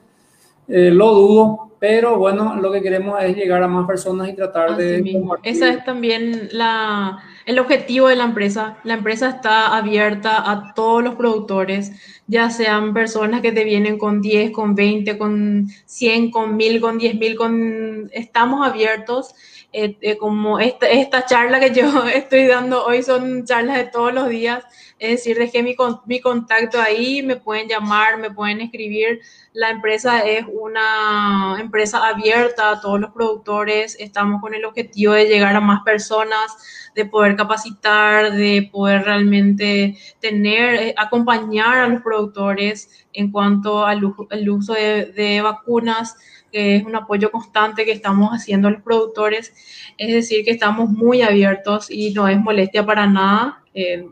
[0.67, 4.75] Eh, lo dudo, pero bueno, lo que queremos es llegar a más personas y tratar
[4.75, 5.03] de...
[5.43, 8.77] Esa es también la, el objetivo de la empresa.
[8.83, 11.91] La empresa está abierta a todos los productores,
[12.27, 16.99] ya sean personas que te vienen con 10, con 20, con 100, con 1000, con
[16.99, 18.09] 10.000, con...
[18.13, 19.35] Estamos abiertos
[19.75, 24.13] eh, eh, como esta, esta, charla que yo estoy dando hoy son charlas de todos
[24.13, 24.63] los días,
[25.03, 25.75] es decir, dejé mi,
[26.05, 29.19] mi contacto ahí, me pueden llamar, me pueden escribir.
[29.51, 35.25] La empresa es una empresa abierta a todos los productores, estamos con el objetivo de
[35.25, 36.55] llegar a más personas,
[36.95, 44.05] de poder capacitar, de poder realmente tener, eh, acompañar a los productores en cuanto al,
[44.05, 46.15] uso de, de vacunas
[46.49, 49.53] que es un apoyo constante que estamos haciendo a los productores.
[49.97, 54.07] Es decir, que estamos muy abiertos y no es molestia para nada eh,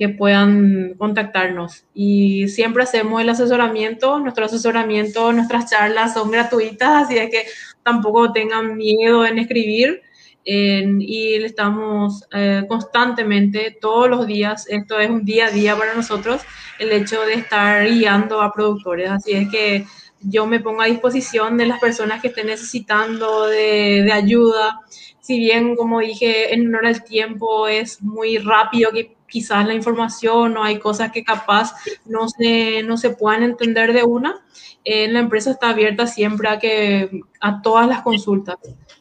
[0.00, 1.84] que puedan contactarnos.
[1.92, 7.44] Y siempre hacemos el asesoramiento, nuestro asesoramiento, nuestras charlas son gratuitas, así es que
[7.82, 10.00] tampoco tengan miedo en escribir.
[10.42, 16.40] y estamos eh, constantemente, todos los días, esto es un día a día para nosotros,
[16.78, 19.10] el hecho de estar guiando a productores.
[19.10, 19.84] Así es que
[20.22, 24.80] yo me pongo a disposición de las personas que estén necesitando de, ayuda.
[25.20, 30.56] Si bien, como dije, en honor al tiempo es muy rápido que quizás la información
[30.56, 31.74] o hay cosas que capaz
[32.04, 34.44] no se, no se puedan entender de una,
[34.84, 38.56] eh, la empresa está abierta siempre a, que, a todas las consultas.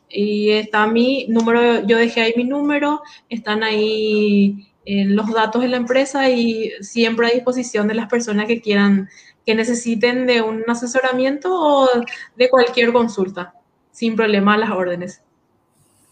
[0.09, 5.77] Y está mi número, yo dejé ahí mi número, están ahí los datos de la
[5.77, 9.07] empresa y siempre a disposición de las personas que quieran,
[9.45, 11.87] que necesiten de un asesoramiento o
[12.35, 13.53] de cualquier consulta,
[13.91, 15.21] sin problema las órdenes.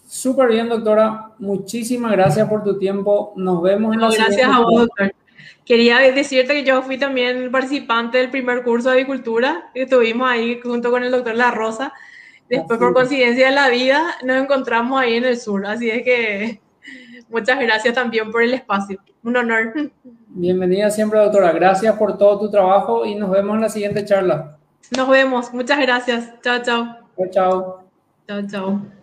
[0.07, 1.31] Súper bien, doctora.
[1.37, 3.33] Muchísimas gracias por tu tiempo.
[3.35, 5.13] Nos vemos en la Gracias a vos, doctor.
[5.65, 10.61] Quería decirte que yo fui también participante del primer curso de avicultura que estuvimos ahí
[10.63, 11.91] junto con el doctor La Rosa.
[12.49, 15.65] Después, por coincidencia de la vida, nos encontramos ahí en el sur.
[15.65, 16.61] Así es que
[17.27, 18.97] muchas gracias también por el espacio.
[19.23, 19.73] Un honor.
[20.29, 21.51] Bienvenida siempre, doctora.
[21.51, 24.57] Gracias por todo tu trabajo y nos vemos en la siguiente charla.
[24.95, 25.53] Nos vemos.
[25.53, 26.33] Muchas gracias.
[26.41, 26.97] Chao, chao.
[27.17, 27.83] Chao, chao.
[28.25, 28.96] Chao, chao.